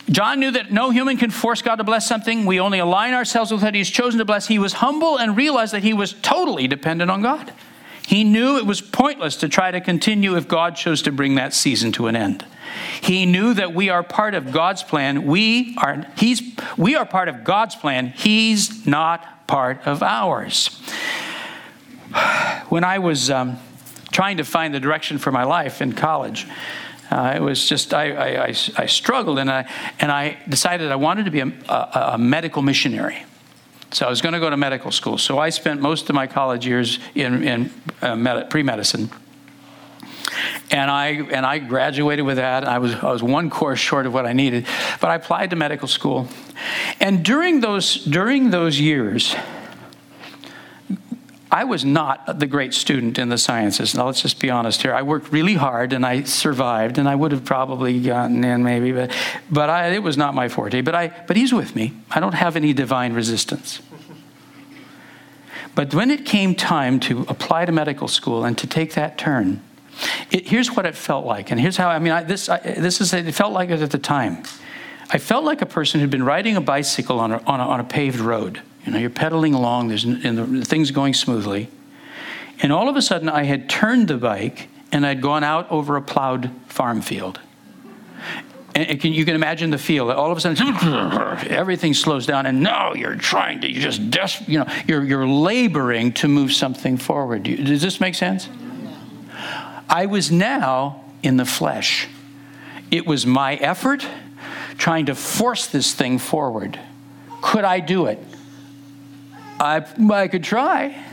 [0.10, 2.46] John knew that no human can force God to bless something.
[2.46, 4.48] We only align ourselves with what He's chosen to bless.
[4.48, 7.54] He was humble and realized that he was totally dependent on God.
[8.08, 11.54] He knew it was pointless to try to continue if God chose to bring that
[11.54, 12.46] season to an end.
[13.02, 15.26] He knew that we are part of God's plan.
[15.26, 16.42] We are, he's,
[16.78, 18.08] we are part of God's plan.
[18.08, 20.82] He's not part of ours.
[22.70, 23.58] When I was um,
[24.12, 26.48] trying to find the direction for my life in college.
[27.10, 29.70] Uh, it was just, I, I, I, I, struggled and I,
[30.00, 33.26] and I decided I wanted to be a, a, a medical missionary.
[33.92, 35.18] So I was going to go to medical school.
[35.18, 39.10] So I spent most of my college years in, in uh, med- pre medicine.
[40.72, 42.66] And I, and I graduated with that.
[42.66, 44.66] I was, I was one course short of what I needed,
[45.02, 46.30] but I applied to medical school.
[47.02, 49.36] And during those, during those years,
[51.52, 53.94] I was not the great student in the sciences.
[53.94, 54.94] Now, let's just be honest here.
[54.94, 58.94] I worked really hard and I survived, and I would have probably gotten in maybe,
[58.94, 59.12] but,
[59.50, 60.80] but I, it was not my forte.
[60.80, 61.94] But, I, but he's with me.
[62.10, 63.82] I don't have any divine resistance.
[65.76, 69.62] But when it came time to apply to medical school and to take that turn,
[70.32, 71.52] it, here's what it felt like.
[71.52, 73.92] And here's how I mean, I, this, I, this is, it felt like it at
[73.92, 74.44] the time.
[75.10, 77.80] I felt like a person who'd been riding a bicycle on a, on a, on
[77.82, 81.70] a paved road you know, you're pedaling along, there's, and the, the thing's going smoothly.
[82.62, 85.96] And all of a sudden, I had turned the bike and I'd gone out over
[85.96, 87.40] a plowed farm field.
[88.74, 90.10] And can, you can imagine the feel.
[90.12, 94.46] All of a sudden, everything slows down, and now you're trying to, you just, des-
[94.48, 97.44] you know, you're, you're laboring to move something forward.
[97.44, 98.48] Does this make sense?
[99.90, 102.08] I was now in the flesh.
[102.92, 104.08] It was my effort
[104.78, 106.80] trying to force this thing forward.
[107.42, 108.20] Could I do it?
[109.62, 111.06] I, I could try.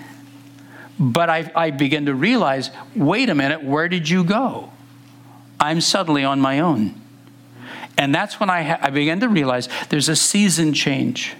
[0.99, 4.73] But I, I begin to realize wait a minute, where did you go?
[5.61, 7.01] I'm suddenly on my own.
[7.97, 11.35] And that's when I, ha- I began to realize there's a season change.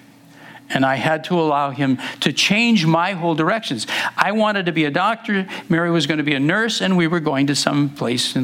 [0.71, 3.87] And I had to allow him to change my whole directions.
[4.17, 5.49] I wanted to be a doctor.
[5.69, 8.37] Mary was going to be a nurse, and we were going to some place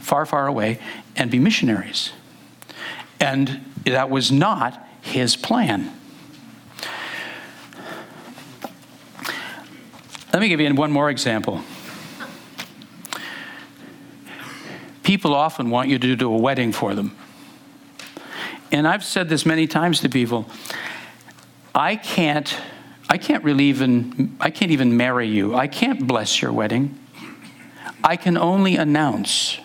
[0.00, 0.78] far, far away
[1.16, 2.10] and be missionaries.
[3.18, 5.90] And that was not his plan.
[10.32, 11.60] Let me give you one more example.
[15.02, 17.16] People often want you to do a wedding for them.
[18.70, 20.46] And I've said this many times to people.
[21.74, 22.56] I can't
[23.08, 25.54] I can't really even I can't even marry you.
[25.56, 26.96] I can't bless your wedding.
[28.04, 29.58] I can only announce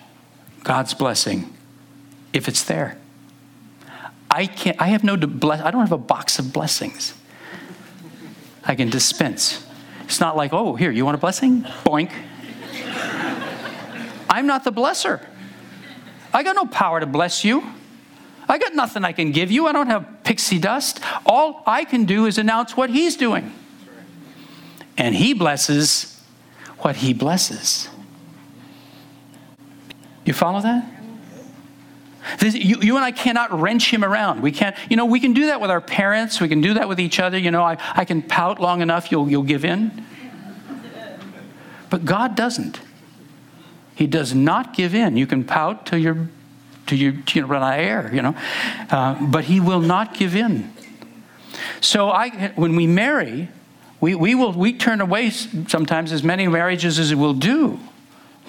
[0.63, 1.55] God's blessing
[2.33, 2.97] if it's there.
[4.31, 7.13] I can't I have no bless I don't have a box of blessings.
[8.63, 9.64] I can dispense.
[10.05, 11.63] It's not like, oh, here, you want a blessing?
[11.83, 12.11] Boink.
[14.29, 15.25] I'm not the blesser.
[16.33, 17.63] I got no power to bless you.
[18.47, 19.67] I got nothing I can give you.
[19.67, 20.99] I don't have pixie dust.
[21.25, 23.53] All I can do is announce what He's doing.
[24.97, 26.21] And He blesses
[26.79, 27.89] what He blesses.
[30.25, 30.94] You follow that?
[32.39, 34.41] This, you, you, and I cannot wrench him around.
[34.41, 36.41] We can't, you know, we can do that with our parents.
[36.41, 37.37] We can do that with each other.
[37.37, 40.05] You know, I, I can pout long enough, you'll, you'll give in.
[41.89, 42.79] But God doesn't.
[43.95, 45.17] He does not give in.
[45.17, 46.27] You can pout till you're,
[46.87, 48.35] till you, you run out of air, you know,
[48.89, 50.73] uh, but He will not give in.
[51.79, 53.49] So I, when we marry,
[54.01, 57.79] we, we will we turn away sometimes as many marriages as we'll do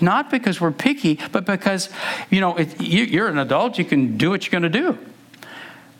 [0.00, 1.88] not because we're picky, but because,
[2.30, 4.98] you know, it, you're an adult, you can do what you're going to do.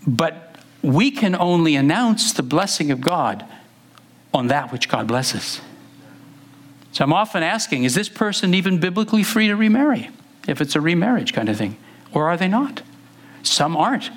[0.07, 3.45] But we can only announce the blessing of God
[4.33, 5.61] on that which God blesses.
[6.93, 10.11] So I'm often asking, is this person even biblically free to remarry?
[10.47, 11.77] If it's a remarriage kind of thing.
[12.13, 12.83] Or are they not?
[13.43, 14.11] Some aren't.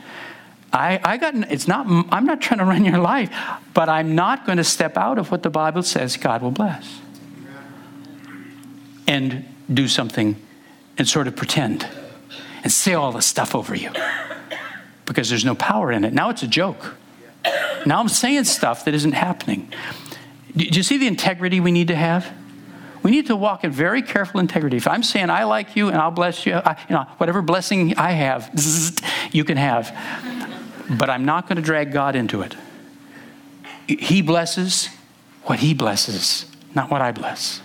[0.71, 3.35] I, I got it's not I'm not trying to run your life,
[3.73, 7.01] but I'm not going to step out of what the Bible says God will bless.
[9.07, 10.35] And do something
[10.97, 11.87] and sort of pretend
[12.63, 13.91] and say all the stuff over you.
[15.05, 16.13] Because there's no power in it.
[16.13, 16.95] Now it's a joke.
[17.85, 19.71] Now I'm saying stuff that isn't happening.
[20.55, 22.31] Do you see the integrity we need to have?
[23.01, 24.75] We need to walk in very careful integrity.
[24.75, 27.95] If I'm saying I like you and I'll bless you, I, you know, whatever blessing
[27.97, 28.51] I have,
[29.31, 29.95] you can have
[30.89, 32.55] but I'm not going to drag God into it.
[33.87, 34.89] He blesses
[35.43, 37.61] what He blesses, not what I bless.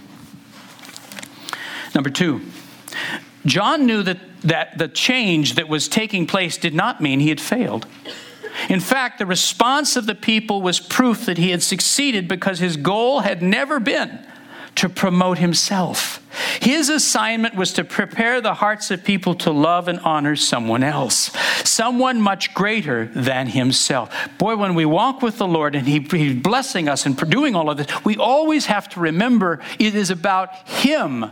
[1.94, 2.42] Number two,
[3.46, 7.40] John knew that, that the change that was taking place did not mean he had
[7.40, 7.86] failed.
[8.68, 12.76] In fact, the response of the people was proof that he had succeeded because his
[12.76, 14.26] goal had never been
[14.76, 16.20] to promote himself.
[16.60, 21.30] His assignment was to prepare the hearts of people to love and honor someone else,
[21.68, 24.12] someone much greater than himself.
[24.38, 27.70] Boy, when we walk with the Lord and he, He's blessing us and doing all
[27.70, 31.24] of this, we always have to remember it is about Him,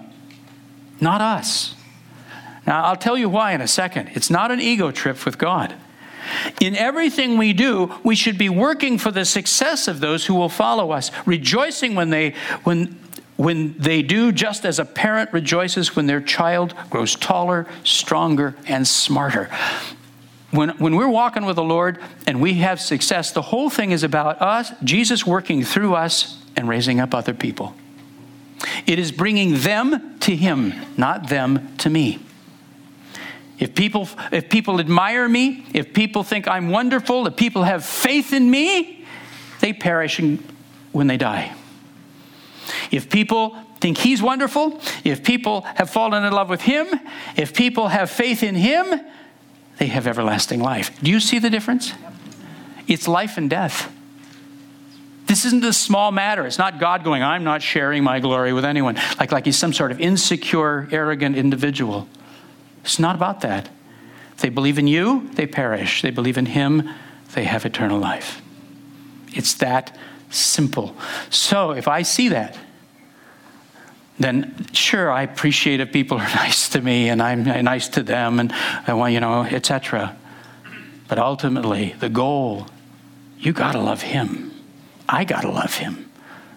[1.03, 1.75] not us.
[2.67, 4.11] Now, I'll tell you why in a second.
[4.15, 5.75] It's not an ego trip with God.
[6.61, 10.49] In everything we do, we should be working for the success of those who will
[10.49, 12.99] follow us, rejoicing when they when
[13.37, 18.87] when they do just as a parent rejoices when their child grows taller, stronger, and
[18.87, 19.51] smarter.
[20.53, 24.05] When, when we're walking with the Lord and we have success, the whole thing is
[24.05, 27.75] about us, Jesus working through us and raising up other people.
[28.87, 32.21] It is bringing them to Him, not them to me.
[33.59, 38.33] If people, if people admire me, if people think I'm wonderful, if people have faith
[38.33, 39.05] in me,
[39.61, 40.21] they perish
[40.91, 41.55] when they die.
[42.91, 46.89] If people think he's wonderful, if people have fallen in love with him,
[47.37, 49.01] if people have faith in him,
[49.79, 50.91] they have everlasting life.
[51.01, 51.93] Do you see the difference?
[52.87, 53.93] It's life and death.
[55.33, 56.45] This isn't a small matter.
[56.45, 59.73] It's not God going, I'm not sharing my glory with anyone, like, like he's some
[59.73, 62.07] sort of insecure, arrogant individual.
[62.85, 63.71] It's not about that.
[64.35, 66.03] If they believe in you, they perish.
[66.03, 66.87] They believe in him,
[67.33, 68.43] they have eternal life.
[69.29, 69.97] It's that
[70.29, 70.95] simple.
[71.31, 72.59] So if I see that,
[74.19, 78.39] then sure, I appreciate if people are nice to me and I'm nice to them
[78.39, 78.53] and
[78.87, 80.15] I want, you know, etc.
[81.09, 82.67] But ultimately, the goal,
[83.39, 84.52] you got to love him.
[85.13, 86.11] I got to love him.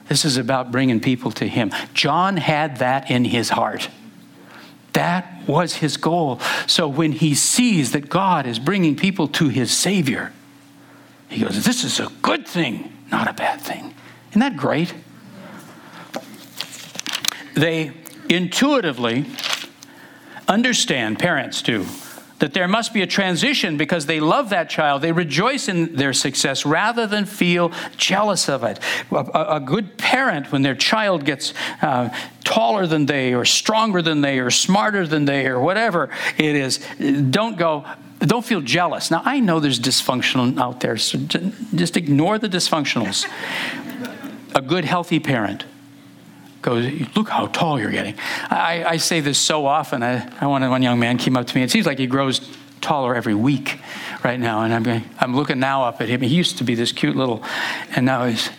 [0.08, 1.72] This is about bringing people to him.
[1.94, 3.90] John had that in his heart.
[4.94, 6.40] That was his goal.
[6.66, 10.32] So when he sees that God is bringing people to his Savior,
[11.28, 13.94] he goes, This is a good thing not a bad thing.
[14.32, 14.94] Isn't that great?
[17.54, 17.94] They
[18.28, 19.26] intuitively
[20.48, 21.86] understand, parents do,
[22.40, 25.02] that there must be a transition because they love that child.
[25.02, 28.80] They rejoice in their success rather than feel jealous of it.
[29.12, 32.10] A, a good parent, when their child gets uh,
[32.44, 36.80] taller than they, or stronger than they, or smarter than they, or whatever it is,
[37.30, 37.86] don't go,
[38.20, 39.12] don't feel jealous.
[39.12, 41.18] Now, I know there's dysfunctional out there, so
[41.74, 43.26] just ignore the dysfunctionals.
[44.54, 45.66] A good, healthy parent
[46.66, 48.16] goes, Look how tall you're getting.
[48.50, 50.04] I, I say this so often.
[50.04, 51.64] I, I wanted one young man came up to me.
[51.64, 52.42] It seems like he grows
[52.82, 53.80] taller every week
[54.24, 54.64] right now.
[54.64, 56.22] And I'm, I'm looking now up at him.
[56.22, 57.44] He used to be this cute little,
[57.96, 58.50] and now he's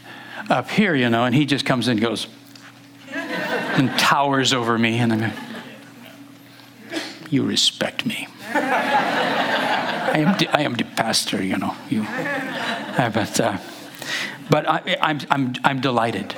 [0.48, 2.28] up here, you know, and he just comes in and goes
[3.12, 4.98] and towers over me.
[4.98, 5.32] And I'm going,
[7.28, 8.28] You respect me.
[8.54, 11.74] I am, the, I am the pastor, you know.
[11.90, 13.59] You, uh, but uh,
[14.48, 16.34] but I, I'm, I'm, I'm delighted.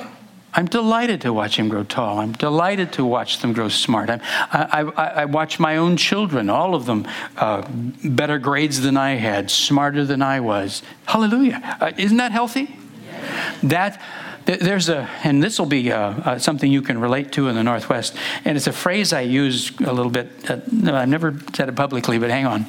[0.59, 2.19] I'm delighted to watch him grow tall.
[2.19, 4.09] I'm delighted to watch them grow smart.
[4.09, 4.19] I,
[4.51, 7.07] I, I watch my own children, all of them,
[7.37, 7.65] uh,
[8.03, 10.83] better grades than I had, smarter than I was.
[11.05, 11.77] Hallelujah.
[11.79, 12.75] Uh, isn't that healthy?
[13.63, 14.01] That
[14.43, 17.63] there's a, and this will be uh, uh, something you can relate to in the
[17.63, 20.49] Northwest, and it's a phrase I use a little bit.
[20.49, 20.59] Uh,
[20.93, 22.65] I've never said it publicly, but hang on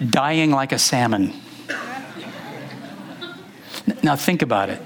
[0.10, 1.32] dying like a salmon.
[4.02, 4.82] Now, think about it.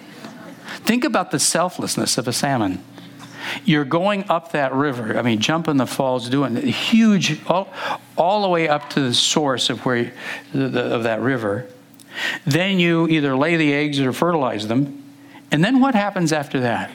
[0.85, 2.83] Think about the selflessness of a salmon.
[3.65, 7.73] You're going up that river, I mean, jumping the falls, doing huge, all,
[8.17, 10.13] all the way up to the source of, where,
[10.53, 11.67] the, the, of that river.
[12.45, 15.03] Then you either lay the eggs or fertilize them.
[15.51, 16.91] And then what happens after that?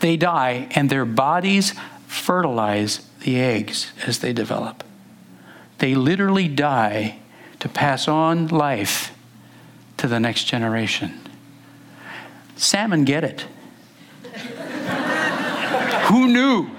[0.00, 1.74] They die, and their bodies
[2.06, 4.84] fertilize the eggs as they develop.
[5.78, 7.18] They literally die
[7.60, 9.12] to pass on life
[9.96, 11.23] to the next generation.
[12.56, 13.46] Salmon get it.
[16.08, 16.70] Who knew?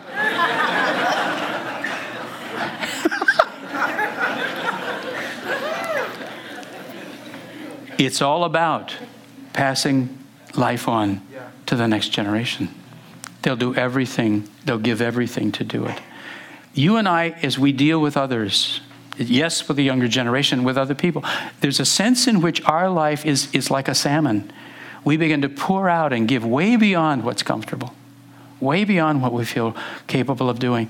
[7.97, 8.95] it's all about
[9.53, 10.17] passing
[10.55, 11.21] life on
[11.65, 12.69] to the next generation.
[13.41, 15.99] They'll do everything, they'll give everything to do it.
[16.73, 18.81] You and I, as we deal with others,
[19.17, 21.23] yes, with the younger generation, with other people,
[21.61, 24.51] there's a sense in which our life is, is like a salmon.
[25.05, 27.93] We begin to pour out and give way beyond what's comfortable,
[28.59, 29.75] way beyond what we feel
[30.07, 30.89] capable of doing.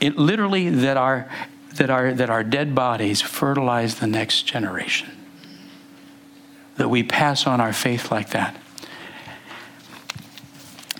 [0.00, 1.30] It literally that our
[1.74, 5.08] that our that our dead bodies fertilize the next generation.
[6.76, 8.56] That we pass on our faith like that.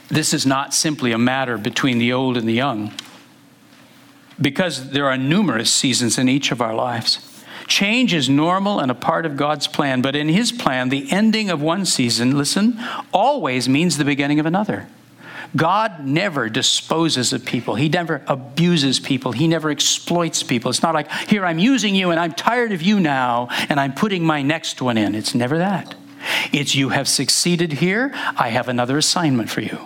[0.09, 2.93] This is not simply a matter between the old and the young
[4.41, 7.36] because there are numerous seasons in each of our lives.
[7.67, 11.51] Change is normal and a part of God's plan, but in His plan, the ending
[11.51, 12.79] of one season, listen,
[13.13, 14.89] always means the beginning of another.
[15.55, 17.77] God never disposes of people.
[17.77, 19.33] He never abuses people.
[19.33, 20.71] He never exploits people.
[20.71, 23.95] It's not like, here, I'm using you and I'm tired of you now and I'm
[23.95, 25.15] putting my next one in.
[25.15, 25.95] It's never that.
[26.53, 28.11] It's you have succeeded here.
[28.15, 29.79] I have another assignment for you.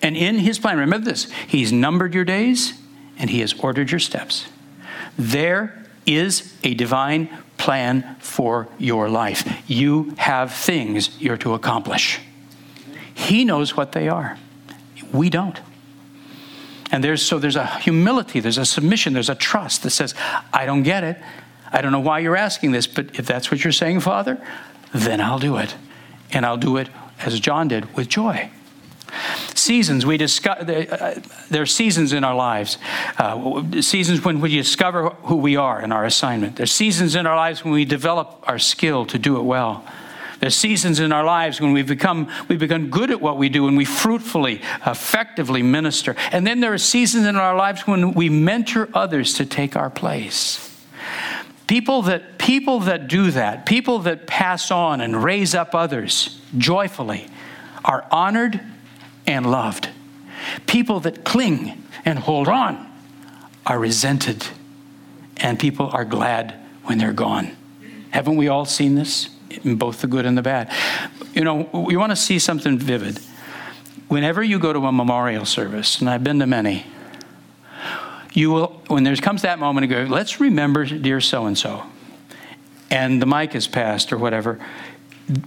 [0.00, 2.72] And in his plan, remember this, he's numbered your days,
[3.18, 4.46] and He has ordered your steps.
[5.18, 7.28] There is a divine
[7.58, 9.46] plan for your life.
[9.66, 12.20] You have things you're to accomplish.
[13.14, 14.38] He knows what they are.
[15.12, 15.60] We don't.
[16.90, 20.14] And there's so there's a humility, there's a submission, there's a trust that says,
[20.52, 21.18] I don't get it.
[21.70, 24.42] I don't know why you're asking this, but if that's what you're saying, Father,
[24.94, 25.74] then I'll do it.
[26.32, 26.88] And I'll do it
[27.20, 28.50] as John did with joy.
[29.54, 32.78] Seasons, we discover, uh, there are seasons in our lives.
[33.18, 36.56] Uh, seasons when we discover who we are in our assignment.
[36.56, 39.84] There's seasons in our lives when we develop our skill to do it well.
[40.40, 43.66] There's seasons in our lives when we become we become good at what we do
[43.66, 46.14] and we fruitfully, effectively minister.
[46.30, 49.90] And then there are seasons in our lives when we mentor others to take our
[49.90, 50.64] place.
[51.66, 57.26] People that people that do that, people that pass on and raise up others joyfully,
[57.84, 58.60] are honored
[59.28, 59.90] and loved.
[60.66, 62.90] People that cling and hold on
[63.66, 64.46] are resented,
[65.36, 66.54] and people are glad
[66.84, 67.54] when they're gone.
[68.10, 69.28] Haven't we all seen this?
[69.64, 70.72] In both the good and the bad.
[71.34, 73.20] You know, we want to see something vivid.
[74.08, 76.86] Whenever you go to a memorial service, and I've been to many,
[78.32, 81.82] you will, when there comes that moment, go, let's remember dear so and so,
[82.90, 84.58] and the mic is passed or whatever,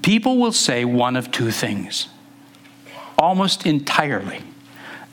[0.03, 2.07] people will say one of two things
[3.21, 4.41] almost entirely.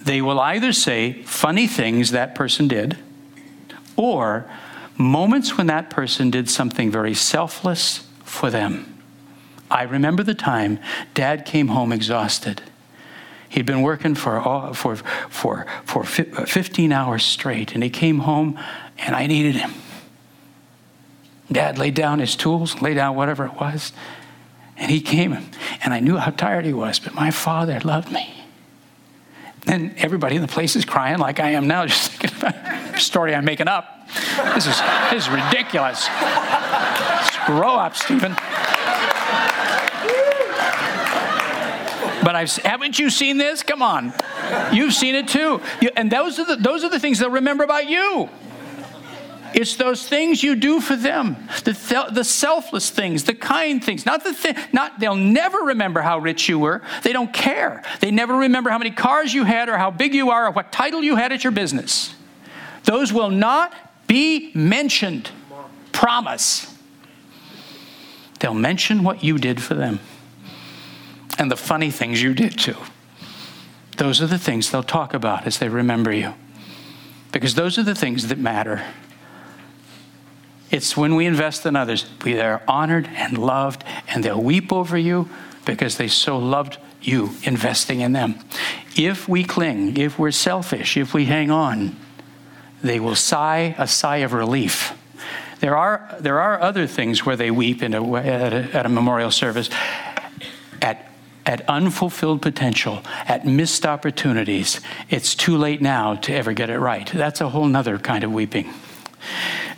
[0.01, 2.97] They will either say funny things that person did,
[3.97, 4.51] or
[4.97, 9.03] moments when that person did something very selfless for them.
[9.71, 10.79] I remember the time
[11.15, 12.63] dad came home exhausted.
[13.51, 18.21] He'd been working for, uh, for, for, for uh, 15 hours straight, and he came
[18.21, 18.59] home,
[18.99, 19.73] and I needed him.
[21.51, 23.93] Dad laid down his tools, laid down whatever it was,
[24.79, 25.37] and he came,
[25.83, 28.33] and I knew how tired he was, but my father loved me.
[29.67, 32.55] And everybody in the place is crying like I am now, just thinking about
[32.95, 34.09] a story I'm making up.
[34.55, 36.09] This is, this is ridiculous.
[37.47, 38.35] grow up, Stephen.
[42.25, 43.63] But I've, haven't you seen this?
[43.63, 44.13] Come on.
[44.73, 45.61] You've seen it too.
[45.81, 48.29] You, and those are, the, those are the things they'll remember about you.
[49.55, 54.05] It's those things you do for them, the, the selfless things, the kind things.
[54.05, 56.83] Not the thing, not they'll never remember how rich you were.
[57.03, 57.83] They don't care.
[58.01, 60.73] They never remember how many cars you had or how big you are or what
[60.73, 62.15] title you had at your business.
[62.85, 63.75] Those will not
[64.07, 65.31] be mentioned.
[65.93, 66.75] Promise.
[68.41, 70.01] They'll mention what you did for them
[71.39, 72.77] and the funny things you did too.
[73.97, 76.35] Those are the things they'll talk about as they remember you.
[77.33, 78.83] Because those are the things that matter.
[80.71, 84.99] It's when we invest in others, we are honored and loved, and they'll weep over
[84.99, 85.29] you
[85.65, 88.39] because they so loved you investing in them.
[88.97, 91.97] If we cling, if we're selfish, if we hang on,
[92.83, 94.93] they will sigh a sigh of relief.
[95.61, 98.89] There are, there are other things where they weep in a, at, a, at a
[98.89, 99.71] memorial service
[100.81, 101.11] at,
[101.45, 104.81] at unfulfilled potential, at missed opportunities.
[105.11, 107.11] It's too late now to ever get it right.
[107.13, 108.73] That's a whole other kind of weeping.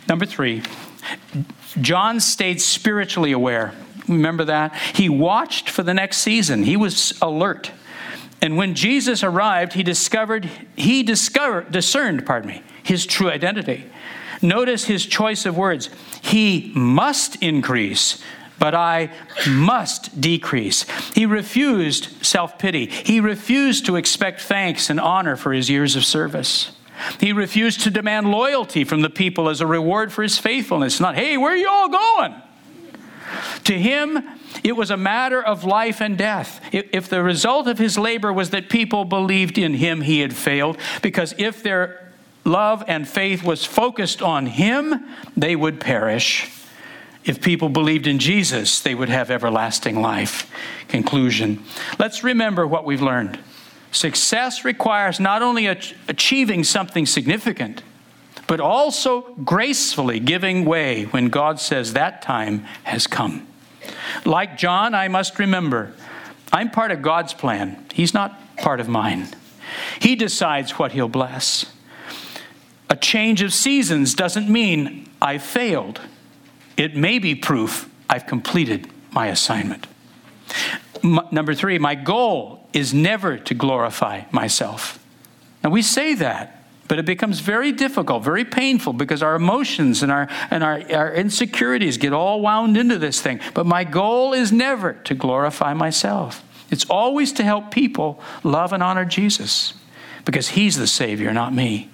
[0.07, 0.63] Number three,
[1.79, 3.73] John stayed spiritually aware.
[4.07, 4.75] Remember that?
[4.75, 7.71] He watched for the next season, he was alert.
[8.41, 13.85] And when Jesus arrived, he discovered, he discovered, discerned, pardon me, his true identity.
[14.41, 15.89] Notice his choice of words.
[16.23, 18.21] He must increase,
[18.57, 19.11] but I
[19.47, 20.83] must decrease.
[21.13, 22.87] He refused self pity.
[22.87, 26.71] He refused to expect thanks and honor for his years of service.
[27.19, 30.99] He refused to demand loyalty from the people as a reward for his faithfulness.
[30.99, 32.35] Not, hey, where are you all going?
[33.65, 34.23] To him,
[34.63, 36.61] it was a matter of life and death.
[36.71, 40.77] If the result of his labor was that people believed in him, he had failed.
[41.01, 42.11] Because if their
[42.43, 45.05] love and faith was focused on him,
[45.37, 46.49] they would perish.
[47.23, 50.51] If people believed in Jesus, they would have everlasting life.
[50.87, 51.63] Conclusion.
[51.99, 53.39] Let's remember what we've learned.
[53.91, 57.83] Success requires not only achieving something significant,
[58.47, 63.47] but also gracefully giving way when God says that time has come.
[64.25, 65.93] Like John, I must remember
[66.53, 69.27] I'm part of God's plan, He's not part of mine.
[69.99, 71.65] He decides what He'll bless.
[72.89, 76.01] A change of seasons doesn't mean I failed,
[76.77, 79.87] it may be proof I've completed my assignment.
[81.03, 84.99] M- number three, my goal is never to glorify myself.
[85.63, 90.11] Now, we say that, but it becomes very difficult, very painful because our emotions and
[90.11, 93.39] our and our, our insecurities get all wound into this thing.
[93.53, 96.43] But my goal is never to glorify myself.
[96.69, 99.73] It's always to help people love and honor Jesus
[100.25, 101.89] because he's the Savior, not me.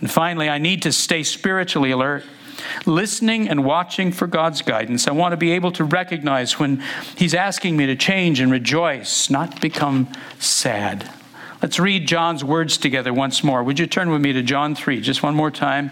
[0.00, 2.24] And finally, I need to stay spiritually alert,
[2.86, 5.06] listening and watching for God's guidance.
[5.06, 6.82] I want to be able to recognize when
[7.16, 11.10] He's asking me to change and rejoice, not become sad.
[11.62, 13.64] Let's read John's words together once more.
[13.64, 15.90] Would you turn with me to John 3 just one more time?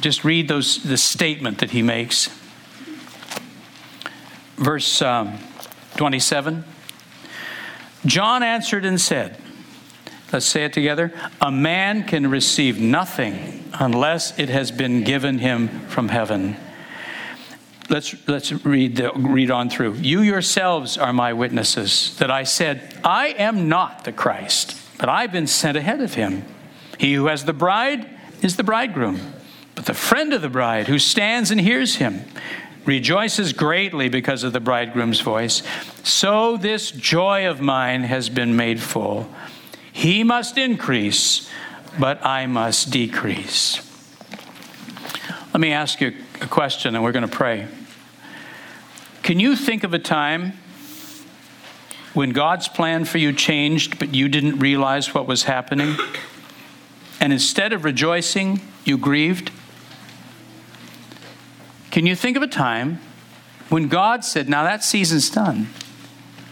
[0.00, 2.28] Just read those the statement that he makes.
[4.56, 5.38] Verse um,
[5.96, 6.64] 27.
[8.06, 9.40] John answered and said,
[10.34, 11.12] Let's say it together.
[11.40, 16.56] A man can receive nothing unless it has been given him from heaven.
[17.88, 19.94] Let's, let's read, the, read on through.
[19.94, 25.32] You yourselves are my witnesses that I said, I am not the Christ but I've
[25.32, 26.44] been sent ahead of him.
[26.98, 28.08] He who has the bride
[28.42, 29.34] is the bridegroom,
[29.74, 32.24] but the friend of the bride who stands and hears him
[32.84, 35.62] rejoices greatly because of the bridegroom's voice.
[36.02, 39.30] So this joy of mine has been made full.
[39.94, 41.48] He must increase,
[42.00, 43.80] but I must decrease.
[45.54, 47.68] Let me ask you a question and we're going to pray.
[49.22, 50.54] Can you think of a time
[52.12, 55.96] when God's plan for you changed, but you didn't realize what was happening?
[57.20, 59.52] And instead of rejoicing, you grieved?
[61.92, 62.98] Can you think of a time
[63.68, 65.68] when God said, Now that season's done,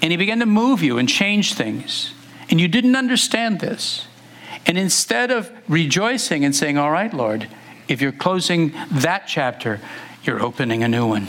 [0.01, 2.15] and He began to move you and change things,
[2.53, 4.07] and you didn't understand this?
[4.67, 7.49] And instead of rejoicing and saying, All right, Lord,
[7.89, 9.81] if you're closing that chapter,
[10.23, 11.29] you're opening a new one.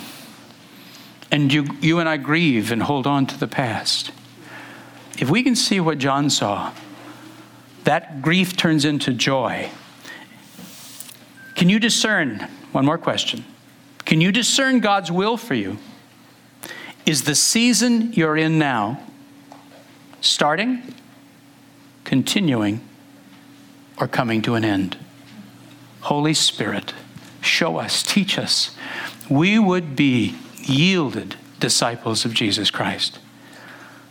[1.31, 4.11] And you, you and I grieve and hold on to the past.
[5.17, 6.73] If we can see what John saw,
[7.85, 9.69] that grief turns into joy.
[11.55, 12.49] Can you discern?
[12.73, 13.45] One more question.
[14.03, 15.77] Can you discern God's will for you?
[17.05, 19.01] Is the season you're in now
[20.19, 20.93] starting,
[22.13, 22.79] continuing,
[23.99, 24.95] or coming to an end?
[26.01, 26.93] Holy Spirit,
[27.41, 28.75] show us, teach us.
[29.31, 33.17] We would be yielded disciples of Jesus Christ.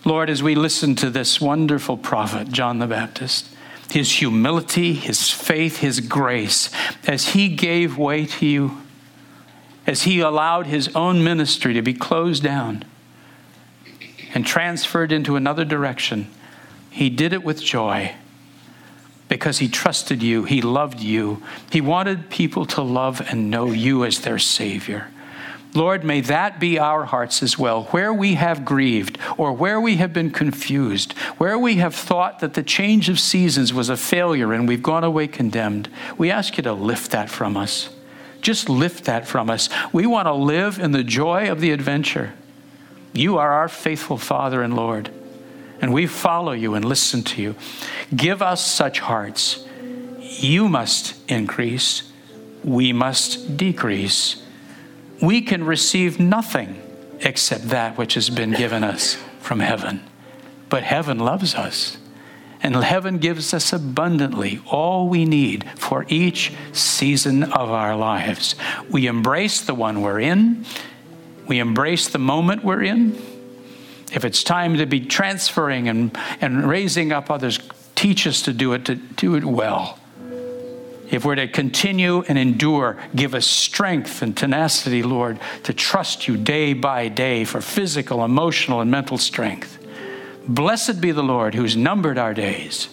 [0.05, 3.49] Lord, as we listen to this wonderful prophet, John the Baptist,
[3.89, 6.71] his humility, his faith, his grace,
[7.07, 8.79] as he gave way to you,
[9.87, 12.85] as he allowed his own ministry to be closed down
[14.35, 16.27] and transferred into another direction,
[16.93, 18.15] he did it with joy
[19.29, 24.05] because he trusted you, he loved you, he wanted people to love and know you
[24.05, 25.09] as their Savior.
[25.75, 27.85] Lord, may that be our hearts as well.
[27.85, 32.53] Where we have grieved or where we have been confused, where we have thought that
[32.53, 35.89] the change of seasons was a failure and we've gone away condemned,
[36.19, 37.89] we ask you to lift that from us.
[38.43, 39.71] Just lift that from us.
[39.95, 42.35] We want to live in the joy of the adventure.
[43.15, 45.11] You are our faithful Father and Lord,
[45.83, 47.55] and we follow you and listen to you.
[48.17, 49.67] Give us such hearts.
[50.21, 52.11] You must increase,
[52.65, 54.43] we must decrease
[55.23, 56.83] we can receive nothing
[57.21, 60.03] except that which has been given us from heaven.
[60.69, 61.97] But heaven loves us.
[62.61, 68.57] And heaven gives us abundantly all we need for each season of our lives.
[68.91, 70.65] We embrace the one we're in,
[71.47, 73.21] we embrace the moment we're in.
[74.13, 77.59] If it's time to be transferring and, and raising up others,
[77.95, 79.99] teach us to do it, to do it well.
[81.11, 86.37] if we're to continue and endure, give us strength and tenacity, Lord, to trust you
[86.37, 89.79] day by day for physical, emotional, and mental strength.
[90.49, 92.89] Blessed be the Lord who's numbered our days.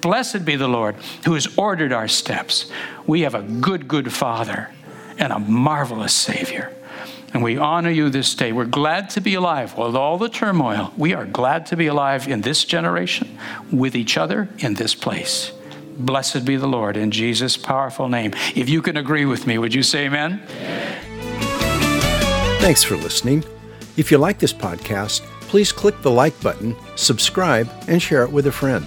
[0.00, 2.70] Blessed be the Lord who has ordered our steps.
[3.06, 4.70] We have a good, good Father
[5.18, 6.70] and a marvelous Savior.
[7.34, 8.52] And we honor you this day.
[8.52, 9.76] We're glad to be alive.
[9.76, 13.36] With all the turmoil, we are glad to be alive in this generation,
[13.72, 15.50] with each other in this place.
[15.98, 18.32] Blessed be the Lord in Jesus' powerful name.
[18.54, 20.42] If you can agree with me, would you say amen?
[22.60, 23.44] Thanks for listening.
[23.96, 28.46] If you like this podcast, please click the like button, subscribe, and share it with
[28.46, 28.86] a friend.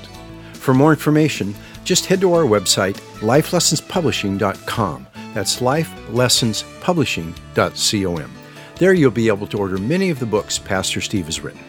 [0.54, 1.54] For more information,
[1.88, 5.08] just head to our website, lifelessonspublishing.com.
[5.34, 8.32] That's lifelessonspublishing.com.
[8.76, 11.67] There you'll be able to order many of the books Pastor Steve has written.